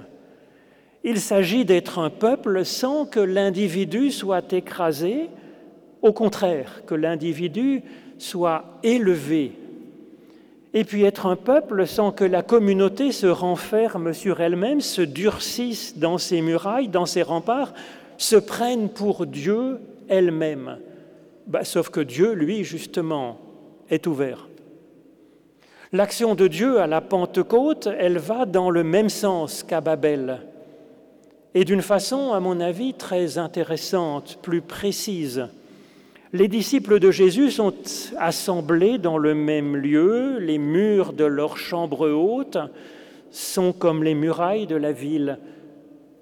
Il 1.06 1.22
s'agit 1.22 1.64
d'être 1.64 2.00
un 2.00 2.10
peuple 2.10 2.66
sans 2.66 3.06
que 3.06 3.22
l'individu 3.22 4.12
soit 4.12 4.52
écrasé, 4.52 5.30
au 6.02 6.12
contraire, 6.12 6.84
que 6.86 6.96
l'individu 6.96 7.82
soit 8.18 8.66
élevé. 8.84 9.54
Et 10.74 10.84
puis 10.84 11.04
être 11.04 11.26
un 11.26 11.36
peuple 11.36 11.88
sans 11.88 12.12
que 12.12 12.24
la 12.24 12.44
communauté 12.44 13.12
se 13.12 13.28
renferme 13.28 14.14
sur 14.14 14.42
elle-même, 14.42 14.82
se 14.82 15.02
durcisse 15.02 15.98
dans 15.98 16.18
ses 16.18 16.42
murailles, 16.42 16.90
dans 16.90 17.06
ses 17.06 17.24
remparts, 17.24 17.74
se 18.18 18.36
prenne 18.36 18.90
pour 18.90 19.26
Dieu 19.26 19.80
elle-même. 20.10 20.78
Bah, 21.48 21.64
sauf 21.64 21.90
que 21.90 22.02
Dieu, 22.02 22.34
lui, 22.34 22.64
justement, 22.64 23.40
est 23.90 24.06
ouvert. 24.08 24.48
L'action 25.94 26.36
de 26.36 26.48
Dieu 26.48 26.82
à 26.82 26.88
la 26.88 27.00
Pentecôte, 27.00 27.88
elle 27.98 28.18
va 28.18 28.46
dans 28.46 28.70
le 28.70 28.84
même 28.84 29.10
sens 29.10 29.64
qu'à 29.64 29.80
Babel, 29.80 30.42
et 31.54 31.64
d'une 31.64 31.82
façon, 31.82 32.34
à 32.34 32.40
mon 32.40 32.60
avis, 32.60 32.94
très 32.94 33.38
intéressante, 33.38 34.38
plus 34.42 34.62
précise. 34.62 35.48
Les 36.34 36.50
disciples 36.50 37.00
de 37.00 37.10
Jésus 37.10 37.52
sont 37.52 37.74
assemblés 38.18 38.98
dans 38.98 39.18
le 39.18 39.34
même 39.34 39.78
lieu, 39.78 40.40
les 40.40 40.58
murs 40.58 41.14
de 41.14 41.24
leur 41.24 41.58
chambre 41.58 42.10
haute 42.10 42.58
sont 43.32 43.72
comme 43.72 44.04
les 44.04 44.14
murailles 44.14 44.68
de 44.68 44.76
la 44.76 44.92
ville. 44.92 45.40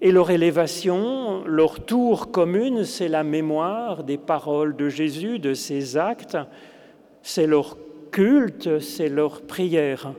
Et 0.01 0.11
leur 0.11 0.29
élévation, 0.29 1.43
leur 1.47 1.83
tour 1.85 2.29
commune, 2.29 2.83
c'est 2.83 3.07
la 3.07 3.23
mémoire 3.23 4.03
des 4.03 4.17
paroles 4.17 4.75
de 4.75 4.89
Jésus, 4.89 5.39
de 5.39 5.55
ses 5.55 5.97
actes, 5.97 6.37
c'est 7.23 7.47
leur 7.47 7.75
culte, 8.11 8.79
c'est 8.79 9.09
leur 9.09 9.41
prière. 9.41 10.13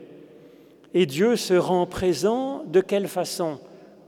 Et 0.95 1.07
Dieu 1.07 1.37
se 1.37 1.55
rend 1.55 1.87
présent 1.87 2.65
de 2.67 2.81
quelle 2.81 3.07
façon? 3.07 3.61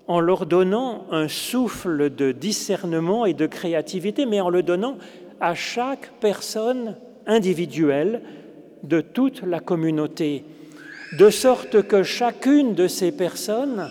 En 0.09 0.18
leur 0.18 0.47
donnant 0.47 1.05
un 1.12 1.29
souffle 1.29 2.12
de 2.12 2.33
discernement 2.33 3.26
et 3.26 3.35
de 3.35 3.47
créativité, 3.47 4.26
mais 4.26 4.41
en 4.41 4.49
le 4.49 4.64
donnant 4.64 4.97
à 5.41 5.55
chaque 5.55 6.11
personne 6.20 6.97
individuelle 7.26 8.22
de 8.82 9.01
toute 9.01 9.43
la 9.43 9.61
communauté, 9.61 10.45
de 11.18 11.30
sorte 11.30 11.82
que 11.82 12.03
chacune 12.03 12.74
de 12.74 12.89
ces 12.89 13.12
personnes 13.12 13.89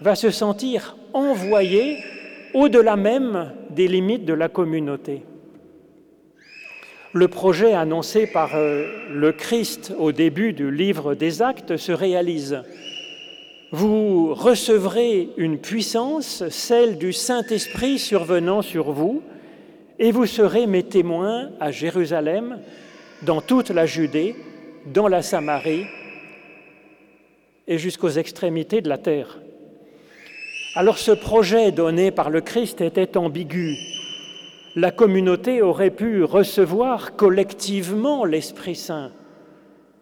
va 0.00 0.14
se 0.14 0.30
sentir 0.30 0.96
envoyée 1.12 1.98
au-delà 2.54 2.96
même 2.96 3.52
des 3.70 3.88
limites 3.88 4.24
de 4.24 4.34
la 4.34 4.48
communauté. 4.48 5.22
Le 7.12 7.28
projet 7.28 7.72
annoncé 7.72 8.26
par 8.26 8.54
euh, 8.54 8.86
le 9.10 9.32
Christ 9.32 9.94
au 9.98 10.12
début 10.12 10.52
du 10.52 10.70
livre 10.70 11.14
des 11.14 11.40
actes 11.40 11.76
se 11.76 11.92
réalise. 11.92 12.62
Vous 13.72 14.34
recevrez 14.34 15.30
une 15.36 15.58
puissance, 15.58 16.46
celle 16.48 16.98
du 16.98 17.12
Saint-Esprit 17.12 17.98
survenant 17.98 18.62
sur 18.62 18.92
vous, 18.92 19.22
et 19.98 20.12
vous 20.12 20.26
serez 20.26 20.66
mes 20.66 20.82
témoins 20.82 21.50
à 21.60 21.70
Jérusalem, 21.70 22.60
dans 23.22 23.40
toute 23.40 23.70
la 23.70 23.86
Judée, 23.86 24.36
dans 24.86 25.08
la 25.08 25.22
Samarie 25.22 25.86
et 27.66 27.78
jusqu'aux 27.78 28.10
extrémités 28.10 28.80
de 28.80 28.88
la 28.88 28.98
terre. 28.98 29.38
Alors 30.74 30.98
ce 30.98 31.10
projet 31.10 31.72
donné 31.72 32.10
par 32.10 32.30
le 32.30 32.40
Christ 32.40 32.80
était 32.80 33.16
ambigu. 33.16 33.76
La 34.76 34.92
communauté 34.92 35.62
aurait 35.62 35.90
pu 35.90 36.22
recevoir 36.22 37.16
collectivement 37.16 38.24
l'Esprit 38.24 38.76
Saint 38.76 39.10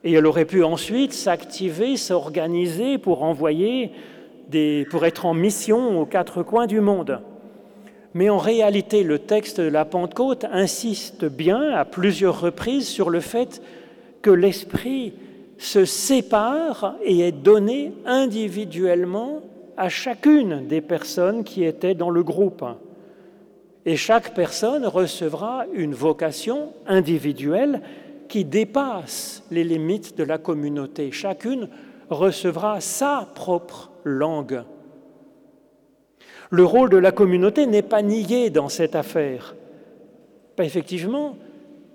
et 0.05 0.13
elle 0.13 0.27
aurait 0.27 0.45
pu 0.45 0.63
ensuite 0.63 1.15
s'activer, 1.15 1.97
s'organiser 1.97 2.99
pour 2.99 3.23
envoyer 3.23 3.93
des, 4.49 4.87
pour 4.91 5.07
être 5.07 5.25
en 5.25 5.35
mission 5.35 6.01
aux 6.01 6.07
quatre 6.07 6.43
coins 6.43 6.67
du 6.67 6.81
monde. 6.81 7.21
Mais 8.17 8.31
en 8.31 8.39
réalité, 8.39 9.03
le 9.03 9.19
texte 9.19 9.61
de 9.61 9.69
la 9.69 9.85
Pentecôte 9.85 10.47
insiste 10.51 11.27
bien 11.27 11.75
à 11.75 11.85
plusieurs 11.85 12.41
reprises 12.41 12.89
sur 12.89 13.11
le 13.11 13.21
fait 13.21 13.61
que 14.23 14.31
l'Esprit 14.31 15.13
se 15.59 15.85
sépare 15.85 16.97
et 17.05 17.21
est 17.21 17.33
donné 17.33 17.93
individuellement 18.07 19.43
à 19.77 19.91
chacune 19.91 20.67
des 20.67 20.81
personnes 20.81 21.45
qui 21.45 21.63
étaient 21.63 21.95
dans 21.95 22.09
le 22.09 22.23
groupe. 22.23 22.65
Et 23.85 23.97
chaque 23.97 24.33
personne 24.33 24.87
recevra 24.87 25.67
une 25.75 25.93
vocation 25.93 26.73
individuelle 26.87 27.83
qui 28.31 28.47
dépasse 28.47 29.43
les 29.51 29.63
limites 29.63 30.17
de 30.17 30.25
la 30.25 30.39
communauté. 30.39 31.13
Chacune 31.13 31.69
recevra 32.09 32.81
sa 32.81 33.29
propre 33.35 33.91
langue. 34.05 34.63
Le 36.51 36.65
rôle 36.65 36.91
de 36.91 36.97
la 36.97 37.13
communauté 37.13 37.67
n'est 37.67 37.83
pas 37.83 38.03
nié 38.03 38.51
dans 38.51 38.69
cette 38.69 38.95
affaire. 38.95 39.55
effectivement, 40.59 41.37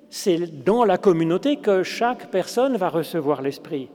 c'est 0.10 0.64
dans 0.64 0.84
la 0.84 0.98
communauté 0.98 1.56
que 1.56 1.84
chaque 1.84 2.30
personne 2.32 2.76
va 2.76 2.90
recevoir 2.90 3.42
l'Esprit. 3.42 3.90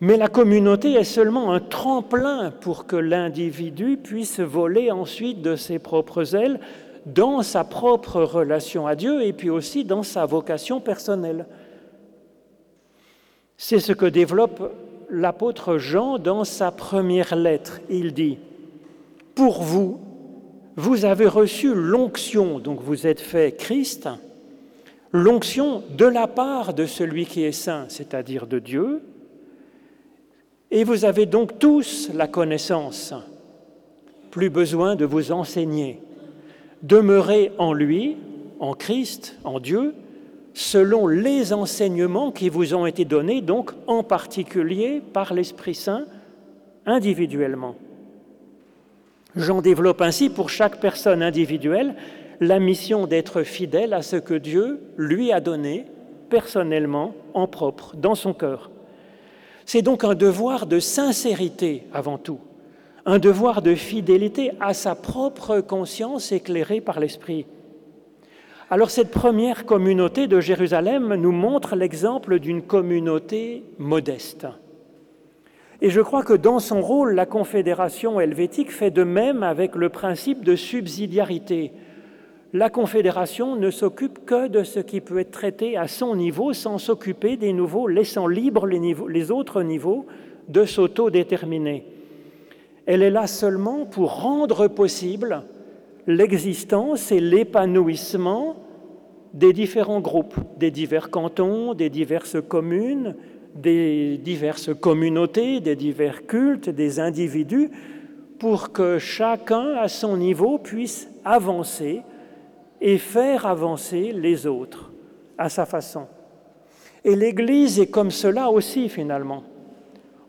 Mais 0.00 0.16
la 0.16 0.28
communauté 0.28 0.94
est 0.94 1.04
seulement 1.04 1.52
un 1.52 1.60
tremplin 1.60 2.50
pour 2.50 2.86
que 2.86 2.96
l'individu 2.96 3.98
puisse 3.98 4.40
voler 4.40 4.90
ensuite 4.90 5.42
de 5.42 5.56
ses 5.56 5.78
propres 5.78 6.34
ailes 6.34 6.60
dans 7.04 7.42
sa 7.42 7.64
propre 7.64 8.22
relation 8.22 8.86
à 8.86 8.94
Dieu 8.94 9.22
et 9.22 9.32
puis 9.32 9.50
aussi 9.50 9.84
dans 9.84 10.02
sa 10.02 10.24
vocation 10.24 10.80
personnelle. 10.80 11.46
C'est 13.56 13.80
ce 13.80 13.92
que 13.92 14.06
développe 14.06 14.72
l'apôtre 15.10 15.76
Jean 15.76 16.18
dans 16.18 16.44
sa 16.44 16.70
première 16.70 17.34
lettre. 17.36 17.80
Il 17.90 18.14
dit, 18.14 18.38
pour 19.34 19.62
vous, 19.62 20.00
vous 20.76 21.04
avez 21.04 21.26
reçu 21.26 21.74
l'onction, 21.74 22.58
donc 22.58 22.80
vous 22.80 23.06
êtes 23.06 23.20
fait 23.20 23.56
Christ, 23.56 24.08
l'onction 25.12 25.82
de 25.96 26.06
la 26.06 26.26
part 26.26 26.74
de 26.74 26.86
celui 26.86 27.26
qui 27.26 27.42
est 27.42 27.52
saint, 27.52 27.86
c'est-à-dire 27.88 28.46
de 28.46 28.58
Dieu, 28.58 29.02
et 30.70 30.84
vous 30.84 31.04
avez 31.04 31.26
donc 31.26 31.58
tous 31.58 32.10
la 32.14 32.28
connaissance, 32.28 33.12
plus 34.30 34.50
besoin 34.50 34.94
de 34.94 35.04
vous 35.04 35.32
enseigner. 35.32 36.00
Demeurez 36.82 37.52
en 37.58 37.72
lui, 37.72 38.16
en 38.60 38.74
Christ, 38.74 39.36
en 39.42 39.58
Dieu, 39.58 39.94
selon 40.54 41.06
les 41.06 41.52
enseignements 41.52 42.30
qui 42.30 42.48
vous 42.48 42.74
ont 42.74 42.86
été 42.86 43.04
donnés, 43.04 43.40
donc 43.40 43.72
en 43.86 44.02
particulier 44.02 45.02
par 45.12 45.34
l'Esprit 45.34 45.74
Saint, 45.74 46.04
individuellement. 46.86 47.74
J'en 49.36 49.62
développe 49.62 50.00
ainsi 50.00 50.28
pour 50.28 50.50
chaque 50.50 50.80
personne 50.80 51.22
individuelle 51.22 51.94
la 52.40 52.58
mission 52.58 53.06
d'être 53.06 53.42
fidèle 53.42 53.92
à 53.92 54.02
ce 54.02 54.16
que 54.16 54.34
Dieu 54.34 54.80
lui 54.96 55.30
a 55.30 55.40
donné 55.40 55.86
personnellement, 56.30 57.14
en 57.34 57.46
propre, 57.46 57.94
dans 57.96 58.14
son 58.14 58.32
cœur. 58.32 58.70
C'est 59.66 59.82
donc 59.82 60.04
un 60.04 60.14
devoir 60.14 60.66
de 60.66 60.80
sincérité 60.80 61.86
avant 61.92 62.18
tout, 62.18 62.40
un 63.06 63.18
devoir 63.18 63.62
de 63.62 63.74
fidélité 63.74 64.52
à 64.60 64.74
sa 64.74 64.94
propre 64.94 65.60
conscience 65.60 66.32
éclairée 66.32 66.80
par 66.80 66.98
l'Esprit. 66.98 67.46
Alors 68.70 68.90
cette 68.90 69.10
première 69.10 69.66
communauté 69.66 70.28
de 70.28 70.40
Jérusalem 70.40 71.14
nous 71.14 71.32
montre 71.32 71.76
l'exemple 71.76 72.38
d'une 72.38 72.62
communauté 72.62 73.64
modeste. 73.78 74.46
Et 75.82 75.88
je 75.88 76.00
crois 76.00 76.22
que 76.22 76.34
dans 76.34 76.58
son 76.58 76.82
rôle, 76.82 77.14
la 77.14 77.24
Confédération 77.24 78.20
helvétique 78.20 78.70
fait 78.70 78.90
de 78.90 79.02
même 79.02 79.42
avec 79.42 79.74
le 79.74 79.88
principe 79.88 80.44
de 80.44 80.54
subsidiarité. 80.54 81.72
La 82.52 82.68
Confédération 82.68 83.56
ne 83.56 83.70
s'occupe 83.70 84.26
que 84.26 84.48
de 84.48 84.62
ce 84.62 84.80
qui 84.80 85.00
peut 85.00 85.20
être 85.20 85.30
traité 85.30 85.78
à 85.78 85.88
son 85.88 86.16
niveau 86.16 86.52
sans 86.52 86.76
s'occuper 86.76 87.36
des 87.36 87.54
nouveaux, 87.54 87.86
laissant 87.86 88.26
libres 88.26 88.66
les, 88.66 88.94
les 89.08 89.30
autres 89.30 89.62
niveaux 89.62 90.04
de 90.48 90.64
s'autodéterminer. 90.64 91.86
Elle 92.84 93.02
est 93.02 93.10
là 93.10 93.26
seulement 93.26 93.86
pour 93.86 94.20
rendre 94.20 94.68
possible 94.68 95.44
l'existence 96.06 97.10
et 97.12 97.20
l'épanouissement 97.20 98.56
des 99.32 99.52
différents 99.52 100.00
groupes, 100.00 100.34
des 100.58 100.70
divers 100.70 101.10
cantons, 101.10 101.72
des 101.72 101.88
diverses 101.88 102.36
communes, 102.46 103.14
des 103.54 104.18
diverses 104.18 104.70
communautés, 104.74 105.60
des 105.60 105.76
divers 105.76 106.26
cultes, 106.26 106.68
des 106.68 107.00
individus, 107.00 107.70
pour 108.38 108.72
que 108.72 108.98
chacun 108.98 109.74
à 109.76 109.88
son 109.88 110.16
niveau 110.16 110.58
puisse 110.58 111.08
avancer 111.24 112.02
et 112.80 112.98
faire 112.98 113.46
avancer 113.46 114.12
les 114.12 114.46
autres 114.46 114.90
à 115.36 115.48
sa 115.48 115.66
façon. 115.66 116.06
Et 117.04 117.16
l'Église 117.16 117.80
est 117.80 117.90
comme 117.90 118.10
cela 118.10 118.50
aussi 118.50 118.88
finalement. 118.88 119.42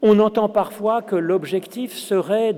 On 0.01 0.19
entend 0.19 0.49
parfois 0.49 1.01
que 1.01 1.15
l'objectif 1.15 1.93
serait 1.93 2.53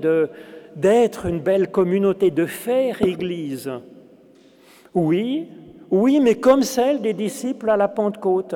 d'être 0.76 1.26
une 1.26 1.40
belle 1.40 1.70
communauté, 1.70 2.30
de 2.30 2.46
faire 2.46 3.02
Église. 3.02 3.70
Oui, 4.94 5.48
oui, 5.90 6.20
mais 6.20 6.36
comme 6.36 6.62
celle 6.62 7.00
des 7.02 7.12
disciples 7.12 7.70
à 7.70 7.76
la 7.76 7.88
Pentecôte, 7.88 8.54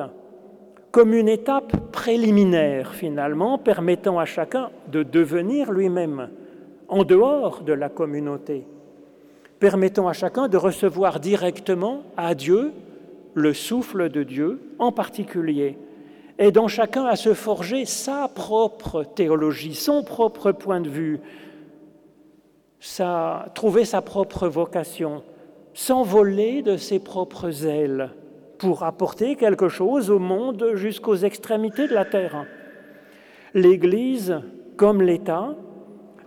comme 0.91 1.13
une 1.13 1.29
étape 1.29 1.91
préliminaire 1.91 2.93
finalement, 2.93 3.57
permettant 3.57 4.19
à 4.19 4.25
chacun 4.25 4.71
de 4.87 5.03
devenir 5.03 5.71
lui-même 5.71 6.29
en 6.87 7.03
dehors 7.03 7.61
de 7.61 7.73
la 7.73 7.89
communauté, 7.89 8.65
permettant 9.59 10.07
à 10.07 10.13
chacun 10.13 10.47
de 10.47 10.57
recevoir 10.57 11.19
directement 11.19 12.03
à 12.17 12.33
Dieu 12.33 12.71
le 13.35 13.53
souffle 13.53 14.09
de 14.09 14.23
Dieu 14.23 14.59
en 14.79 14.91
particulier, 14.91 15.77
aidant 16.39 16.67
chacun 16.67 17.05
à 17.05 17.15
se 17.15 17.33
forger 17.33 17.85
sa 17.85 18.27
propre 18.27 19.03
théologie, 19.03 19.75
son 19.75 20.03
propre 20.03 20.51
point 20.51 20.81
de 20.81 20.89
vue, 20.89 21.19
sa, 22.79 23.51
trouver 23.53 23.85
sa 23.85 24.01
propre 24.01 24.47
vocation, 24.47 25.21
s'envoler 25.73 26.63
de 26.63 26.77
ses 26.77 26.99
propres 26.99 27.67
ailes 27.67 28.09
pour 28.59 28.83
apporter 28.83 29.35
quelque 29.35 29.69
chose 29.69 30.11
au 30.11 30.19
monde 30.19 30.73
jusqu'aux 30.75 31.15
extrémités 31.15 31.87
de 31.87 31.93
la 31.93 32.05
terre. 32.05 32.45
L'Église, 33.55 34.41
comme 34.77 35.01
l'État, 35.01 35.55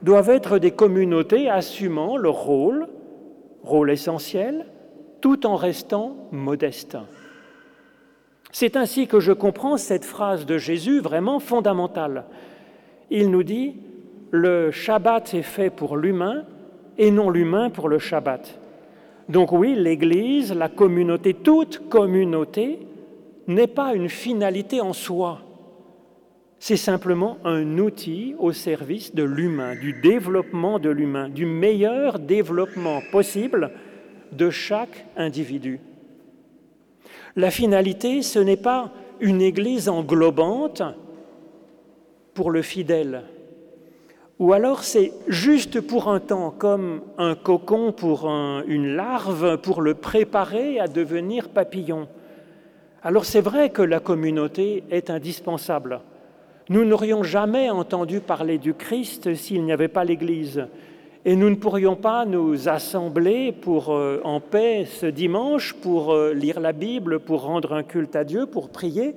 doivent 0.02 0.30
être 0.30 0.58
des 0.58 0.72
communautés 0.72 1.48
assumant 1.48 2.16
leur 2.16 2.34
rôle, 2.34 2.88
rôle 3.62 3.90
essentiel, 3.90 4.66
tout 5.20 5.46
en 5.46 5.54
restant 5.54 6.16
modestes. 6.32 6.98
C'est 8.50 8.76
ainsi 8.76 9.06
que 9.06 9.20
je 9.20 9.32
comprends 9.32 9.76
cette 9.76 10.04
phrase 10.04 10.44
de 10.44 10.58
Jésus 10.58 11.00
vraiment 11.00 11.38
fondamentale. 11.38 12.24
Il 13.10 13.30
nous 13.30 13.44
dit, 13.44 13.76
le 14.30 14.70
Shabbat 14.70 15.34
est 15.34 15.42
fait 15.42 15.70
pour 15.70 15.96
l'humain 15.96 16.44
et 16.98 17.10
non 17.10 17.30
l'humain 17.30 17.70
pour 17.70 17.88
le 17.88 17.98
Shabbat. 17.98 18.61
Donc 19.32 19.50
oui, 19.50 19.74
l'Église, 19.74 20.52
la 20.52 20.68
communauté, 20.68 21.32
toute 21.32 21.88
communauté 21.88 22.80
n'est 23.48 23.66
pas 23.66 23.94
une 23.94 24.10
finalité 24.10 24.82
en 24.82 24.92
soi. 24.92 25.40
C'est 26.58 26.76
simplement 26.76 27.38
un 27.42 27.78
outil 27.78 28.34
au 28.38 28.52
service 28.52 29.14
de 29.14 29.22
l'humain, 29.22 29.74
du 29.74 29.94
développement 29.94 30.78
de 30.78 30.90
l'humain, 30.90 31.30
du 31.30 31.46
meilleur 31.46 32.18
développement 32.18 33.00
possible 33.10 33.70
de 34.32 34.50
chaque 34.50 35.06
individu. 35.16 35.80
La 37.34 37.50
finalité, 37.50 38.20
ce 38.20 38.38
n'est 38.38 38.58
pas 38.58 38.92
une 39.18 39.40
Église 39.40 39.88
englobante 39.88 40.82
pour 42.34 42.50
le 42.50 42.60
fidèle, 42.60 43.22
ou 44.38 44.52
alors 44.52 44.82
c'est 44.82 45.12
juste 45.28 45.80
pour 45.80 46.08
un 46.08 46.20
temps, 46.20 46.54
comme 46.56 47.02
un 47.18 47.34
cocon 47.34 47.92
pour 47.92 48.28
une 48.28 48.94
larve, 48.96 49.58
pour 49.58 49.82
le 49.82 49.94
préparer 49.94 50.80
à 50.80 50.88
devenir 50.88 51.48
papillon. 51.48 52.08
Alors 53.02 53.24
c'est 53.24 53.40
vrai 53.40 53.70
que 53.70 53.82
la 53.82 54.00
communauté 54.00 54.84
est 54.90 55.10
indispensable. 55.10 56.00
Nous 56.68 56.84
n'aurions 56.84 57.22
jamais 57.22 57.70
entendu 57.70 58.20
parler 58.20 58.58
du 58.58 58.74
Christ 58.74 59.34
s'il 59.34 59.64
n'y 59.64 59.72
avait 59.72 59.88
pas 59.88 60.04
l'Église. 60.04 60.66
Et 61.24 61.36
nous 61.36 61.50
ne 61.50 61.56
pourrions 61.56 61.96
pas 61.96 62.24
nous 62.24 62.68
assembler 62.68 63.52
pour, 63.52 63.92
euh, 63.92 64.20
en 64.24 64.40
paix 64.40 64.86
ce 64.86 65.06
dimanche 65.06 65.74
pour 65.74 66.12
euh, 66.12 66.32
lire 66.32 66.58
la 66.58 66.72
Bible, 66.72 67.20
pour 67.20 67.42
rendre 67.42 67.74
un 67.74 67.84
culte 67.84 68.16
à 68.16 68.24
Dieu, 68.24 68.46
pour 68.46 68.70
prier, 68.70 69.14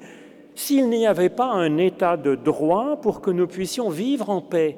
s'il 0.53 0.89
n'y 0.89 1.07
avait 1.07 1.29
pas 1.29 1.51
un 1.51 1.77
état 1.77 2.15
de 2.15 2.35
droit 2.35 2.97
pour 3.01 3.21
que 3.21 3.31
nous 3.31 3.47
puissions 3.47 3.89
vivre 3.89 4.29
en 4.29 4.41
paix 4.41 4.77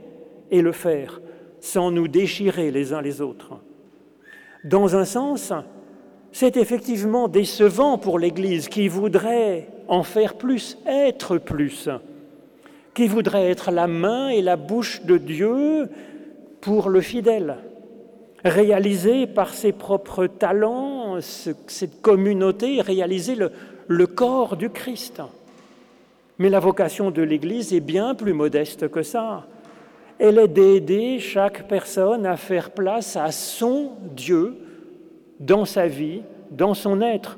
et 0.51 0.61
le 0.61 0.71
faire 0.71 1.21
sans 1.59 1.91
nous 1.91 2.07
déchirer 2.07 2.71
les 2.71 2.93
uns 2.93 3.01
les 3.01 3.21
autres. 3.21 3.53
Dans 4.63 4.95
un 4.95 5.05
sens, 5.05 5.53
c'est 6.31 6.57
effectivement 6.57 7.27
décevant 7.27 7.97
pour 7.97 8.19
l'Église 8.19 8.69
qui 8.69 8.87
voudrait 8.87 9.69
en 9.87 10.03
faire 10.03 10.35
plus, 10.35 10.77
être 10.85 11.37
plus, 11.37 11.89
qui 12.93 13.07
voudrait 13.07 13.49
être 13.49 13.71
la 13.71 13.87
main 13.87 14.29
et 14.29 14.41
la 14.41 14.55
bouche 14.55 15.03
de 15.03 15.17
Dieu 15.17 15.89
pour 16.61 16.89
le 16.89 17.01
fidèle, 17.01 17.57
réaliser 18.43 19.27
par 19.27 19.53
ses 19.53 19.71
propres 19.71 20.27
talents 20.27 21.19
cette 21.21 22.01
communauté, 22.01 22.81
réaliser 22.81 23.35
le, 23.35 23.51
le 23.87 24.07
corps 24.07 24.57
du 24.57 24.69
Christ. 24.69 25.21
Mais 26.39 26.49
la 26.49 26.59
vocation 26.59 27.09
de 27.09 27.21
l'Église 27.21 27.73
est 27.73 27.79
bien 27.79 28.13
plus 28.13 28.33
modeste 28.33 28.89
que 28.89 29.01
ça 29.01 29.47
elle 30.19 30.39
est 30.39 30.47
d'aider 30.47 31.19
chaque 31.19 31.67
personne 31.67 32.25
à 32.25 32.37
faire 32.37 32.71
place 32.71 33.15
à 33.15 33.31
son 33.31 33.91
Dieu 34.15 34.55
dans 35.39 35.65
sa 35.65 35.87
vie, 35.87 36.21
dans 36.51 36.73
son 36.73 37.01
être. 37.01 37.37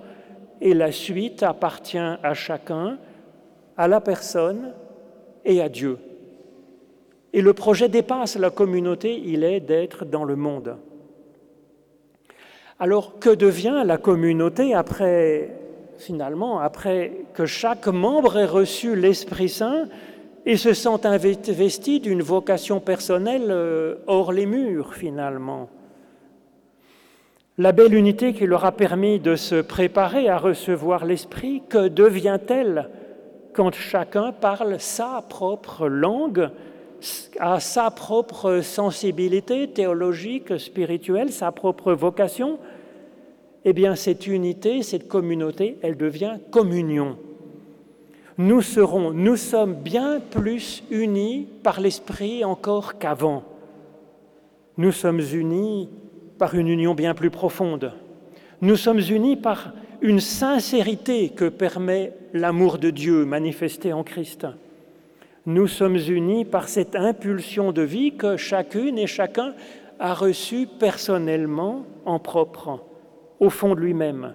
Et 0.61 0.73
la 0.73 0.91
suite 0.91 1.43
appartient 1.43 1.97
à 1.97 2.33
chacun, 2.33 2.97
à 3.77 3.87
la 3.87 4.01
personne 4.01 4.73
et 5.45 5.61
à 5.61 5.69
Dieu. 5.69 5.97
Et 7.33 7.41
le 7.41 7.53
projet 7.53 7.89
dépasse 7.89 8.37
la 8.37 8.49
communauté, 8.49 9.21
il 9.23 9.43
est 9.43 9.59
d'être 9.59 10.05
dans 10.05 10.23
le 10.23 10.35
monde. 10.35 10.77
Alors 12.79 13.19
que 13.19 13.29
devient 13.29 13.83
la 13.85 13.97
communauté 13.97 14.73
après, 14.73 15.49
finalement, 15.97 16.59
après 16.59 17.25
que 17.33 17.45
chaque 17.45 17.87
membre 17.87 18.37
ait 18.37 18.45
reçu 18.45 18.95
l'Esprit 18.95 19.49
Saint 19.49 19.87
ils 20.45 20.59
se 20.59 20.73
sentent 20.73 21.05
investis 21.05 22.01
d'une 22.01 22.21
vocation 22.21 22.79
personnelle 22.79 23.47
euh, 23.49 23.95
hors 24.07 24.31
les 24.31 24.45
murs, 24.45 24.93
finalement. 24.93 25.69
La 27.57 27.71
belle 27.73 27.93
unité 27.93 28.33
qui 28.33 28.45
leur 28.45 28.63
a 28.63 28.71
permis 28.71 29.19
de 29.19 29.35
se 29.35 29.61
préparer 29.61 30.29
à 30.29 30.37
recevoir 30.37 31.05
l'Esprit, 31.05 31.61
que 31.67 31.89
devient-elle 31.89 32.89
quand 33.53 33.75
chacun 33.75 34.31
parle 34.31 34.79
sa 34.79 35.23
propre 35.27 35.87
langue, 35.87 36.49
a 37.39 37.59
sa 37.59 37.91
propre 37.91 38.61
sensibilité 38.61 39.67
théologique, 39.69 40.57
spirituelle, 40.57 41.31
sa 41.31 41.51
propre 41.51 41.91
vocation? 41.93 42.59
Eh 43.65 43.73
bien, 43.73 43.95
cette 43.95 44.25
unité, 44.27 44.83
cette 44.83 45.09
communauté, 45.09 45.77
elle 45.81 45.97
devient 45.97 46.37
communion 46.51 47.17
nous 48.39 48.61
serons, 48.61 49.11
nous 49.11 49.35
sommes 49.35 49.73
bien 49.73 50.21
plus 50.21 50.81
unis 50.89 51.45
par 51.61 51.81
l'Esprit 51.81 52.45
encore 52.45 52.97
qu'avant. 52.97 53.43
Nous 54.77 54.93
sommes 54.93 55.19
unis 55.19 55.89
par 56.37 56.55
une 56.55 56.69
union 56.69 56.95
bien 56.95 57.13
plus 57.13 57.31
profonde. 57.31 57.91
Nous 58.61 58.77
sommes 58.77 59.01
unis 59.01 59.35
par 59.35 59.73
une 60.01 60.21
sincérité 60.21 61.27
que 61.27 61.49
permet 61.49 62.13
l'amour 62.31 62.77
de 62.77 62.91
Dieu 62.91 63.25
manifesté 63.25 63.91
en 63.91 64.03
Christ. 64.05 64.47
Nous 65.45 65.67
sommes 65.67 65.97
unis 65.97 66.45
par 66.45 66.69
cette 66.69 66.95
impulsion 66.95 67.73
de 67.73 67.81
vie 67.81 68.15
que 68.15 68.37
chacune 68.37 68.97
et 68.97 69.07
chacun 69.07 69.53
a 69.99 70.13
reçue 70.13 70.65
personnellement 70.79 71.83
en 72.05 72.19
propre, 72.19 72.85
au 73.41 73.49
fond 73.49 73.75
de 73.75 73.81
lui-même. 73.81 74.33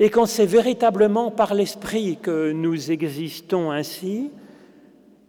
Et 0.00 0.10
quand 0.10 0.26
c'est 0.26 0.46
véritablement 0.46 1.30
par 1.30 1.54
l'Esprit 1.54 2.18
que 2.20 2.52
nous 2.52 2.90
existons 2.90 3.70
ainsi, 3.70 4.30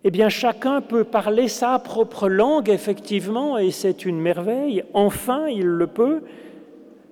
eh 0.04 0.12
bien 0.12 0.30
chacun 0.30 0.82
peut 0.82 1.04
parler 1.04 1.48
sa 1.48 1.78
propre 1.80 2.30
langue, 2.30 2.70
effectivement, 2.70 3.58
et 3.58 3.72
c'est 3.72 4.06
une 4.06 4.20
merveille. 4.20 4.84
Enfin, 4.94 5.48
il 5.48 5.66
le 5.66 5.88
peut. 5.88 6.22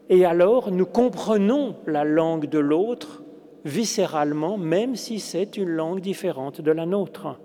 Et 0.09 0.25
alors, 0.25 0.71
nous 0.71 0.85
comprenons 0.85 1.75
la 1.87 2.03
langue 2.03 2.47
de 2.47 2.59
l'autre 2.59 3.23
viscéralement, 3.65 4.57
même 4.57 4.95
si 4.95 5.19
c'est 5.19 5.57
une 5.57 5.69
langue 5.69 6.01
différente 6.01 6.61
de 6.61 6.71
la 6.71 6.85
nôtre. 6.85 7.39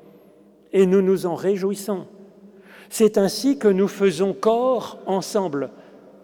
Et 0.73 0.85
nous 0.85 1.03
nous 1.03 1.27
en 1.27 1.35
réjouissons. 1.35 2.07
C'est 2.91 3.19
ainsi 3.19 3.59
que 3.59 3.69
nous 3.69 3.89
faisons 3.89 4.33
corps 4.33 4.99
ensemble, 5.07 5.71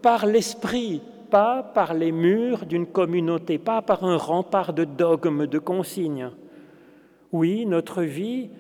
par 0.03 0.26
l'Esprit, 0.26 1.01
pas 1.31 1.62
par 1.62 1.95
les 1.95 2.12
murs 2.12 2.66
d'une 2.66 2.87
communauté, 2.87 3.59
pas 3.59 3.83
par 3.83 4.05
un 4.05 4.16
rempart 4.16 4.72
de 4.72 4.85
dogmes, 4.85 5.47
de 5.47 5.59
consignes. 5.59 6.31
Oui, 7.33 7.66
notre 7.66 8.03
vie 8.03 8.51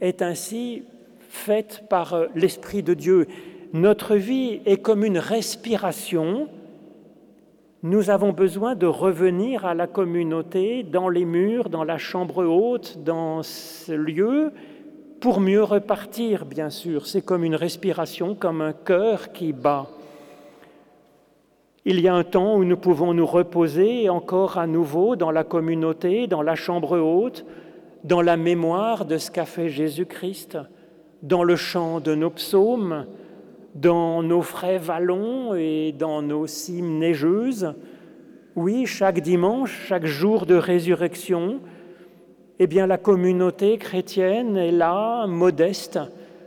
est 0.00 0.22
ainsi 0.22 0.82
faite 1.28 1.84
par 1.90 2.14
euh, 2.14 2.26
l'Esprit 2.34 2.82
de 2.82 2.94
Dieu. 2.94 3.26
Notre 3.72 4.16
vie 4.16 4.60
est 4.66 4.78
comme 4.78 5.04
une 5.04 5.18
respiration. 5.18 6.48
Nous 7.82 8.08
avons 8.08 8.32
besoin 8.32 8.74
de 8.76 8.86
revenir 8.86 9.66
à 9.66 9.74
la 9.74 9.86
communauté, 9.86 10.84
dans 10.84 11.08
les 11.08 11.24
murs, 11.24 11.68
dans 11.68 11.84
la 11.84 11.98
chambre 11.98 12.44
haute, 12.44 12.98
dans 13.04 13.42
ce 13.42 13.92
lieu, 13.92 14.52
pour 15.20 15.40
mieux 15.40 15.62
repartir, 15.62 16.44
bien 16.46 16.70
sûr. 16.70 17.06
C'est 17.06 17.22
comme 17.22 17.44
une 17.44 17.56
respiration, 17.56 18.34
comme 18.34 18.60
un 18.60 18.72
cœur 18.72 19.32
qui 19.32 19.52
bat. 19.52 19.88
Il 21.86 22.00
y 22.00 22.08
a 22.08 22.14
un 22.14 22.24
temps 22.24 22.56
où 22.56 22.64
nous 22.64 22.78
pouvons 22.78 23.12
nous 23.12 23.26
reposer 23.26 24.08
encore 24.08 24.56
à 24.56 24.66
nouveau 24.66 25.16
dans 25.16 25.30
la 25.30 25.44
communauté, 25.44 26.26
dans 26.26 26.40
la 26.40 26.54
chambre 26.54 26.98
haute, 26.98 27.44
dans 28.04 28.22
la 28.22 28.38
mémoire 28.38 29.04
de 29.04 29.18
ce 29.18 29.30
qu'a 29.30 29.44
fait 29.44 29.68
Jésus-Christ, 29.68 30.56
dans 31.22 31.42
le 31.42 31.56
chant 31.56 32.00
de 32.00 32.14
nos 32.14 32.30
psaumes, 32.30 33.04
dans 33.74 34.22
nos 34.22 34.40
frais 34.40 34.78
vallons 34.78 35.54
et 35.54 35.92
dans 35.92 36.22
nos 36.22 36.46
cimes 36.46 37.00
neigeuses. 37.00 37.74
Oui, 38.56 38.86
chaque 38.86 39.20
dimanche, 39.20 39.78
chaque 39.86 40.06
jour 40.06 40.46
de 40.46 40.54
résurrection, 40.54 41.60
eh 42.60 42.66
bien 42.66 42.86
la 42.86 42.96
communauté 42.96 43.76
chrétienne 43.76 44.56
est 44.56 44.72
là, 44.72 45.26
modeste, 45.26 45.98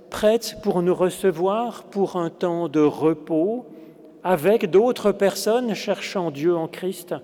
prête 0.09 0.57
pour 0.63 0.81
nous 0.81 0.95
recevoir 0.95 1.83
pour 1.83 2.15
un 2.15 2.31
temps 2.31 2.69
de 2.69 2.79
repos, 2.79 3.67
avec 4.23 4.69
d'autres 4.69 5.11
personnes 5.11 5.73
cherchant 5.73 6.31
Dieu 6.31 6.55
en 6.55 6.67
Christ, 6.67 7.15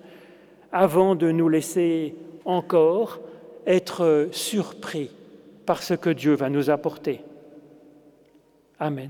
avant 0.72 1.16
de 1.16 1.32
nous 1.32 1.50
laisser 1.50 2.16
encore 2.46 3.20
être 3.66 4.30
surpris 4.32 5.12
par 5.66 5.84
ce 5.84 5.94
que 5.94 6.10
Dieu 6.10 6.34
va 6.34 6.50
nous 6.50 6.70
apporter. 6.70 7.22
Amen. 8.80 9.10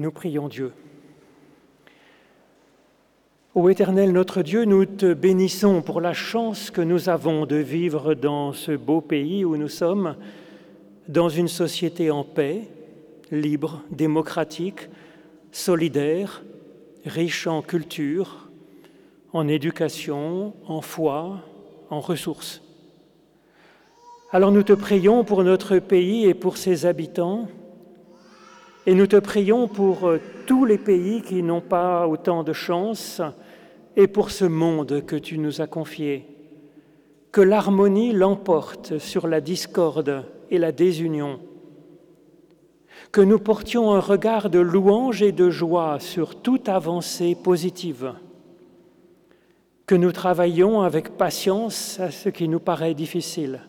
Nous 0.00 0.12
prions 0.12 0.48
Dieu. 0.48 0.72
Ô 3.54 3.68
Éternel 3.68 4.12
notre 4.12 4.40
Dieu, 4.40 4.64
nous 4.64 4.86
te 4.86 5.12
bénissons 5.12 5.82
pour 5.82 6.00
la 6.00 6.14
chance 6.14 6.70
que 6.70 6.80
nous 6.80 7.10
avons 7.10 7.44
de 7.44 7.56
vivre 7.56 8.14
dans 8.14 8.54
ce 8.54 8.72
beau 8.72 9.02
pays 9.02 9.44
où 9.44 9.58
nous 9.58 9.68
sommes, 9.68 10.16
dans 11.08 11.28
une 11.28 11.48
société 11.48 12.10
en 12.10 12.24
paix, 12.24 12.62
libre, 13.30 13.82
démocratique, 13.90 14.88
solidaire, 15.52 16.42
riche 17.04 17.46
en 17.46 17.60
culture, 17.60 18.48
en 19.34 19.48
éducation, 19.48 20.54
en 20.66 20.80
foi, 20.80 21.42
en 21.90 22.00
ressources. 22.00 22.62
Alors 24.32 24.50
nous 24.50 24.62
te 24.62 24.72
prions 24.72 25.24
pour 25.24 25.44
notre 25.44 25.78
pays 25.78 26.24
et 26.24 26.32
pour 26.32 26.56
ses 26.56 26.86
habitants, 26.86 27.48
et 28.86 28.94
nous 28.94 29.06
te 29.06 29.16
prions 29.16 29.68
pour 29.68 30.08
euh, 30.08 30.20
tous 30.46 30.64
les 30.64 30.78
pays 30.78 31.22
qui 31.22 31.42
n'ont 31.42 31.60
pas 31.60 32.06
autant 32.06 32.42
de 32.42 32.52
chance, 32.52 33.20
et 33.96 34.06
pour 34.06 34.30
ce 34.30 34.44
monde 34.44 35.04
que 35.04 35.16
tu 35.16 35.38
nous 35.38 35.60
as 35.60 35.66
confié. 35.66 36.26
Que 37.32 37.40
l'harmonie 37.40 38.12
l'emporte 38.12 38.98
sur 38.98 39.26
la 39.26 39.40
discorde 39.40 40.24
et 40.50 40.58
la 40.58 40.72
désunion. 40.72 41.40
Que 43.12 43.20
nous 43.20 43.38
portions 43.38 43.92
un 43.92 44.00
regard 44.00 44.50
de 44.50 44.60
louange 44.60 45.22
et 45.22 45.32
de 45.32 45.50
joie 45.50 45.98
sur 46.00 46.40
toute 46.40 46.68
avancée 46.68 47.34
positive 47.34 48.14
que 49.90 49.96
nous 49.96 50.12
travaillions 50.12 50.82
avec 50.82 51.16
patience 51.18 51.98
à 51.98 52.12
ce 52.12 52.28
qui 52.28 52.46
nous 52.46 52.60
paraît 52.60 52.94
difficile. 52.94 53.62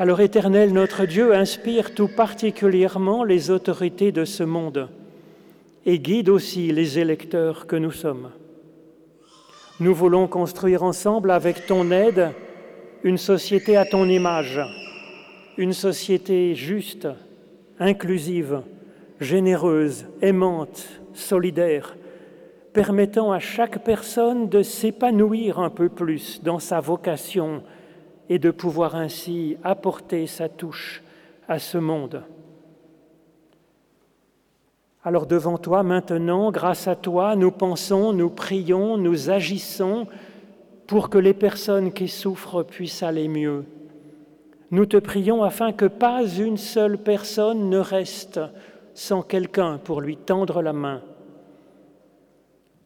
Alors 0.00 0.20
Éternel, 0.20 0.72
notre 0.72 1.06
Dieu, 1.06 1.34
inspire 1.34 1.92
tout 1.92 2.06
particulièrement 2.06 3.24
les 3.24 3.50
autorités 3.50 4.12
de 4.12 4.24
ce 4.24 4.44
monde 4.44 4.88
et 5.86 5.98
guide 5.98 6.28
aussi 6.28 6.70
les 6.70 7.00
électeurs 7.00 7.66
que 7.66 7.74
nous 7.74 7.90
sommes. 7.90 8.30
Nous 9.80 9.92
voulons 9.92 10.28
construire 10.28 10.84
ensemble, 10.84 11.32
avec 11.32 11.66
ton 11.66 11.90
aide, 11.90 12.30
une 13.02 13.18
société 13.18 13.76
à 13.76 13.84
ton 13.84 14.08
image, 14.08 14.60
une 15.56 15.72
société 15.72 16.54
juste, 16.54 17.08
inclusive, 17.80 18.60
généreuse, 19.20 20.06
aimante, 20.22 20.86
solidaire, 21.12 21.96
permettant 22.72 23.32
à 23.32 23.40
chaque 23.40 23.82
personne 23.82 24.48
de 24.48 24.62
s'épanouir 24.62 25.58
un 25.58 25.70
peu 25.70 25.88
plus 25.88 26.40
dans 26.44 26.60
sa 26.60 26.78
vocation 26.78 27.64
et 28.28 28.38
de 28.38 28.50
pouvoir 28.50 28.94
ainsi 28.94 29.56
apporter 29.64 30.26
sa 30.26 30.48
touche 30.48 31.02
à 31.48 31.58
ce 31.58 31.78
monde. 31.78 32.22
Alors 35.04 35.26
devant 35.26 35.58
toi 35.58 35.82
maintenant, 35.82 36.50
grâce 36.50 36.88
à 36.88 36.96
toi, 36.96 37.36
nous 37.36 37.50
pensons, 37.50 38.12
nous 38.12 38.30
prions, 38.30 38.98
nous 38.98 39.30
agissons 39.30 40.06
pour 40.86 41.08
que 41.08 41.18
les 41.18 41.34
personnes 41.34 41.92
qui 41.92 42.08
souffrent 42.08 42.62
puissent 42.62 43.02
aller 43.02 43.28
mieux. 43.28 43.64
Nous 44.70 44.86
te 44.86 44.98
prions 44.98 45.42
afin 45.42 45.72
que 45.72 45.86
pas 45.86 46.26
une 46.26 46.58
seule 46.58 46.98
personne 46.98 47.70
ne 47.70 47.78
reste 47.78 48.40
sans 48.92 49.22
quelqu'un 49.22 49.78
pour 49.78 50.00
lui 50.00 50.16
tendre 50.16 50.60
la 50.60 50.72
main. 50.72 51.02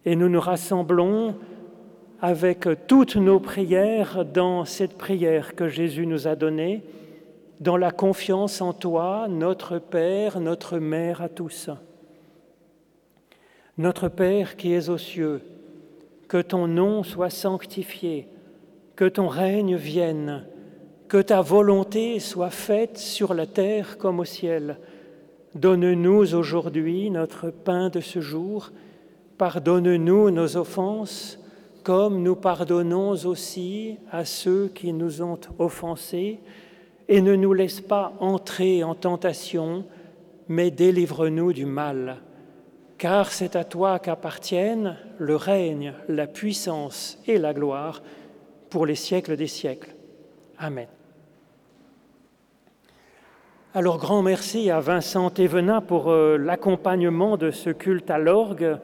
Et 0.05 0.15
nous 0.15 0.29
nous 0.29 0.41
rassemblons 0.41 1.35
avec 2.23 2.69
toutes 2.87 3.17
nos 3.17 3.41
prières 3.41 4.25
dans 4.25 4.65
cette 4.65 4.97
prière 4.97 5.55
que 5.57 5.69
Jésus 5.69 6.07
nous 6.07 6.29
a 6.29 6.37
donnée, 6.37 6.83
dans 7.61 7.77
la 7.77 7.91
confiance 7.91 8.63
en 8.63 8.73
toi, 8.73 9.27
notre 9.29 9.79
Père, 9.79 10.41
notre 10.41 10.79
Mère 10.79 11.21
à 11.21 11.29
tous. 11.29 11.69
Notre 13.77 14.09
Père 14.09 14.57
qui 14.57 14.73
es 14.73 14.89
aux 14.89 14.99
cieux, 14.99 15.43
que 16.29 16.41
ton 16.41 16.69
nom 16.69 17.03
soit 17.03 17.31
sanctifié, 17.31 18.29
que 18.95 19.09
ton 19.09 19.27
règne 19.27 19.75
vienne, 19.75 20.47
que 21.09 21.21
ta 21.21 21.41
volonté 21.41 22.21
soit 22.21 22.51
faite 22.51 22.99
sur 22.99 23.35
la 23.35 23.47
terre 23.47 23.99
comme 23.99 24.21
au 24.21 24.25
ciel. 24.25 24.79
Donne-nous 25.57 26.35
aujourd'hui 26.35 27.11
notre 27.11 27.51
pain 27.51 27.89
de 27.91 28.01
ce 28.01 28.21
jour 28.21 28.71
Pardonne-nous 29.39 30.31
nos 30.31 30.57
offenses, 30.57 31.37
comme 31.83 32.23
nous 32.23 32.37
pardonnons 32.37 33.13
aussi 33.25 33.99
à 34.11 34.25
ceux 34.25 34.69
qui 34.69 34.93
nous 34.93 35.23
ont 35.23 35.39
offensés, 35.59 36.41
et 37.09 37.21
ne 37.21 37.35
nous 37.35 37.53
laisse 37.53 37.81
pas 37.81 38.13
entrer 38.21 38.85
en 38.85 38.95
tentation, 38.95 39.85
mais 40.49 40.71
délivre-nous 40.71 41.53
du 41.53 41.67
mal. 41.67 42.19
Car 42.99 43.33
c'est 43.33 43.57
à 43.57 43.65
toi 43.65 43.99
qu'appartiennent 43.99 44.97
le 45.19 45.37
règne, 45.37 45.95
la 46.09 46.27
puissance 46.27 47.19
et 47.27 47.39
la 47.39 47.53
gloire 47.53 48.03
pour 48.71 48.87
les 48.87 48.95
siècles 48.95 49.37
des 49.37 49.49
siècles. 49.49 49.95
Amen. 50.59 50.87
Alors 53.75 53.99
grand 53.99 54.23
merci 54.23 54.71
à 54.71 54.81
Vincent 54.81 55.31
Thévenin 55.31 55.81
pour 55.81 56.11
euh, 56.11 56.37
l'accompagnement 56.37 57.37
de 57.37 57.51
ce 57.51 57.71
culte 57.71 58.11
à 58.11 58.19
l'orgue. 58.19 58.79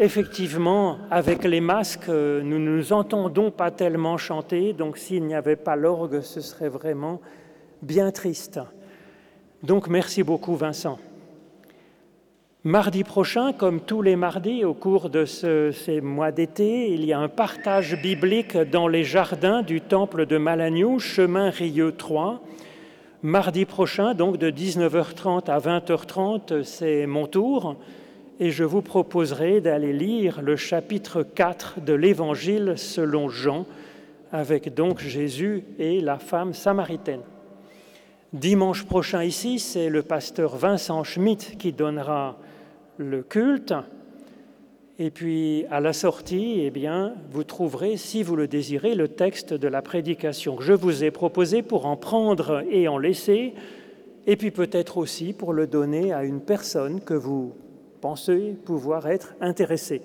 Effectivement, 0.00 0.98
avec 1.08 1.44
les 1.44 1.60
masques, 1.60 2.08
euh, 2.08 2.42
nous 2.42 2.58
ne 2.58 2.76
nous 2.76 2.92
entendons 2.92 3.52
pas 3.52 3.70
tellement 3.70 4.16
chanter, 4.16 4.72
donc 4.72 4.98
s'il 4.98 5.22
n'y 5.22 5.36
avait 5.36 5.54
pas 5.54 5.76
l'orgue, 5.76 6.20
ce 6.20 6.40
serait 6.40 6.68
vraiment 6.68 7.20
bien 7.80 8.10
triste. 8.10 8.58
Donc 9.62 9.86
merci 9.86 10.24
beaucoup 10.24 10.56
Vincent. 10.56 10.98
Mardi 12.64 13.04
prochain, 13.04 13.52
comme 13.52 13.80
tous 13.80 14.02
les 14.02 14.16
mardis 14.16 14.64
au 14.64 14.74
cours 14.74 15.10
de 15.10 15.24
ces 15.26 16.00
mois 16.00 16.32
d'été, 16.32 16.90
il 16.92 17.04
y 17.04 17.12
a 17.12 17.20
un 17.20 17.28
partage 17.28 18.00
biblique 18.02 18.56
dans 18.56 18.88
les 18.88 19.04
jardins 19.04 19.62
du 19.62 19.80
temple 19.80 20.26
de 20.26 20.38
Malagnou, 20.38 20.98
chemin 20.98 21.50
Rieux 21.50 21.92
3. 21.92 22.42
Mardi 23.22 23.64
prochain, 23.64 24.14
donc 24.14 24.38
de 24.38 24.50
19h30 24.50 25.48
à 25.48 25.58
20h30, 25.60 26.64
c'est 26.64 27.06
mon 27.06 27.26
tour 27.26 27.76
et 28.40 28.50
je 28.50 28.64
vous 28.64 28.82
proposerai 28.82 29.60
d'aller 29.60 29.92
lire 29.92 30.42
le 30.42 30.56
chapitre 30.56 31.22
4 31.22 31.80
de 31.80 31.92
l'Évangile 31.92 32.74
selon 32.76 33.28
Jean, 33.28 33.66
avec 34.32 34.74
donc 34.74 35.00
Jésus 35.00 35.62
et 35.78 36.00
la 36.00 36.18
femme 36.18 36.52
samaritaine. 36.52 37.20
Dimanche 38.32 38.84
prochain 38.84 39.22
ici, 39.22 39.60
c'est 39.60 39.88
le 39.88 40.02
pasteur 40.02 40.56
Vincent 40.56 41.04
Schmitt 41.04 41.56
qui 41.56 41.72
donnera 41.72 42.36
le 42.96 43.22
culte. 43.22 43.74
Et 44.98 45.10
puis 45.10 45.64
à 45.70 45.78
la 45.80 45.92
sortie, 45.92 46.60
eh 46.60 46.70
bien, 46.70 47.14
vous 47.30 47.44
trouverez, 47.44 47.96
si 47.96 48.24
vous 48.24 48.34
le 48.34 48.48
désirez, 48.48 48.96
le 48.96 49.06
texte 49.06 49.54
de 49.54 49.68
la 49.68 49.82
prédication 49.82 50.56
que 50.56 50.64
je 50.64 50.72
vous 50.72 51.04
ai 51.04 51.12
proposé 51.12 51.62
pour 51.62 51.86
en 51.86 51.96
prendre 51.96 52.64
et 52.70 52.88
en 52.88 52.98
laisser, 52.98 53.54
et 54.26 54.36
puis 54.36 54.50
peut-être 54.50 54.98
aussi 54.98 55.32
pour 55.32 55.52
le 55.52 55.68
donner 55.68 56.12
à 56.12 56.24
une 56.24 56.40
personne 56.40 57.00
que 57.00 57.14
vous 57.14 57.54
penser 58.04 58.54
pouvoir 58.66 59.06
être 59.06 59.34
intéressé 59.40 60.02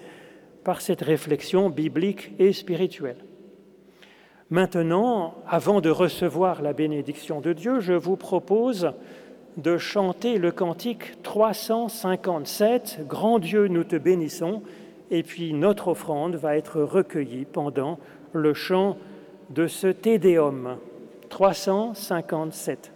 par 0.64 0.80
cette 0.80 1.02
réflexion 1.02 1.70
biblique 1.70 2.32
et 2.40 2.54
spirituelle. 2.54 3.26
Maintenant, 4.50 5.36
avant 5.46 5.82
de 5.82 5.90
recevoir 5.90 6.62
la 6.62 6.72
bénédiction 6.72 7.42
de 7.42 7.52
Dieu, 7.52 7.82
je 7.82 7.92
vous 7.92 8.16
propose 8.16 8.94
de 9.58 9.78
chanter 9.78 10.38
le 10.38 10.54
cantique 10.54 11.22
357, 11.24 13.02
Grand 13.06 13.38
Dieu, 13.38 13.68
nous 13.68 13.84
te 13.84 13.98
bénissons, 13.98 14.62
et 15.12 15.22
puis 15.22 15.52
notre 15.52 15.90
offrande 15.90 16.36
va 16.36 16.56
être 16.56 16.80
recueillie 16.80 17.44
pendant 17.44 18.00
le 18.32 18.54
chant 18.54 18.96
de 19.50 19.68
ce 19.68 19.88
Tédéum 19.88 20.78
357. 21.28 22.94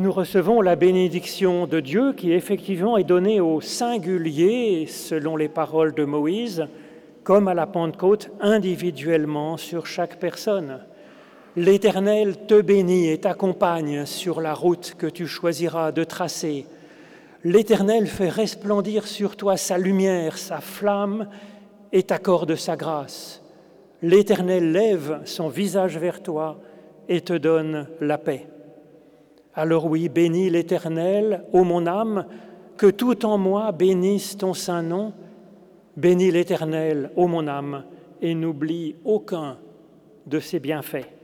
Nous 0.00 0.12
recevons 0.12 0.62
la 0.62 0.76
bénédiction 0.76 1.66
de 1.66 1.78
Dieu 1.78 2.14
qui 2.14 2.32
effectivement 2.32 2.96
est 2.96 3.04
donnée 3.04 3.38
au 3.38 3.60
singulier, 3.60 4.86
selon 4.86 5.36
les 5.36 5.50
paroles 5.50 5.92
de 5.92 6.06
Moïse, 6.06 6.66
comme 7.22 7.48
à 7.48 7.52
la 7.52 7.66
Pentecôte, 7.66 8.30
individuellement 8.40 9.58
sur 9.58 9.84
chaque 9.84 10.18
personne. 10.18 10.78
L'Éternel 11.54 12.46
te 12.46 12.62
bénit 12.62 13.10
et 13.10 13.18
t'accompagne 13.18 14.06
sur 14.06 14.40
la 14.40 14.54
route 14.54 14.94
que 14.96 15.06
tu 15.06 15.26
choisiras 15.26 15.92
de 15.92 16.04
tracer. 16.04 16.64
L'Éternel 17.44 18.06
fait 18.06 18.30
resplendir 18.30 19.06
sur 19.06 19.36
toi 19.36 19.58
sa 19.58 19.76
lumière, 19.76 20.38
sa 20.38 20.62
flamme, 20.62 21.28
et 21.92 22.04
t'accorde 22.04 22.54
sa 22.54 22.74
grâce. 22.74 23.42
L'Éternel 24.00 24.72
lève 24.72 25.20
son 25.26 25.50
visage 25.50 25.98
vers 25.98 26.22
toi 26.22 26.58
et 27.06 27.20
te 27.20 27.34
donne 27.34 27.86
la 28.00 28.16
paix. 28.16 28.46
Alors 29.54 29.86
oui, 29.86 30.08
bénis 30.08 30.50
l'Éternel, 30.50 31.44
ô 31.52 31.64
mon 31.64 31.86
âme, 31.86 32.26
que 32.76 32.86
tout 32.86 33.26
en 33.26 33.36
moi 33.36 33.72
bénisse 33.72 34.36
ton 34.36 34.54
saint 34.54 34.82
nom. 34.82 35.12
Bénis 35.96 36.30
l'Éternel, 36.30 37.10
ô 37.16 37.26
mon 37.26 37.46
âme, 37.46 37.84
et 38.22 38.34
n'oublie 38.34 38.96
aucun 39.04 39.58
de 40.26 40.38
ses 40.38 40.60
bienfaits. 40.60 41.19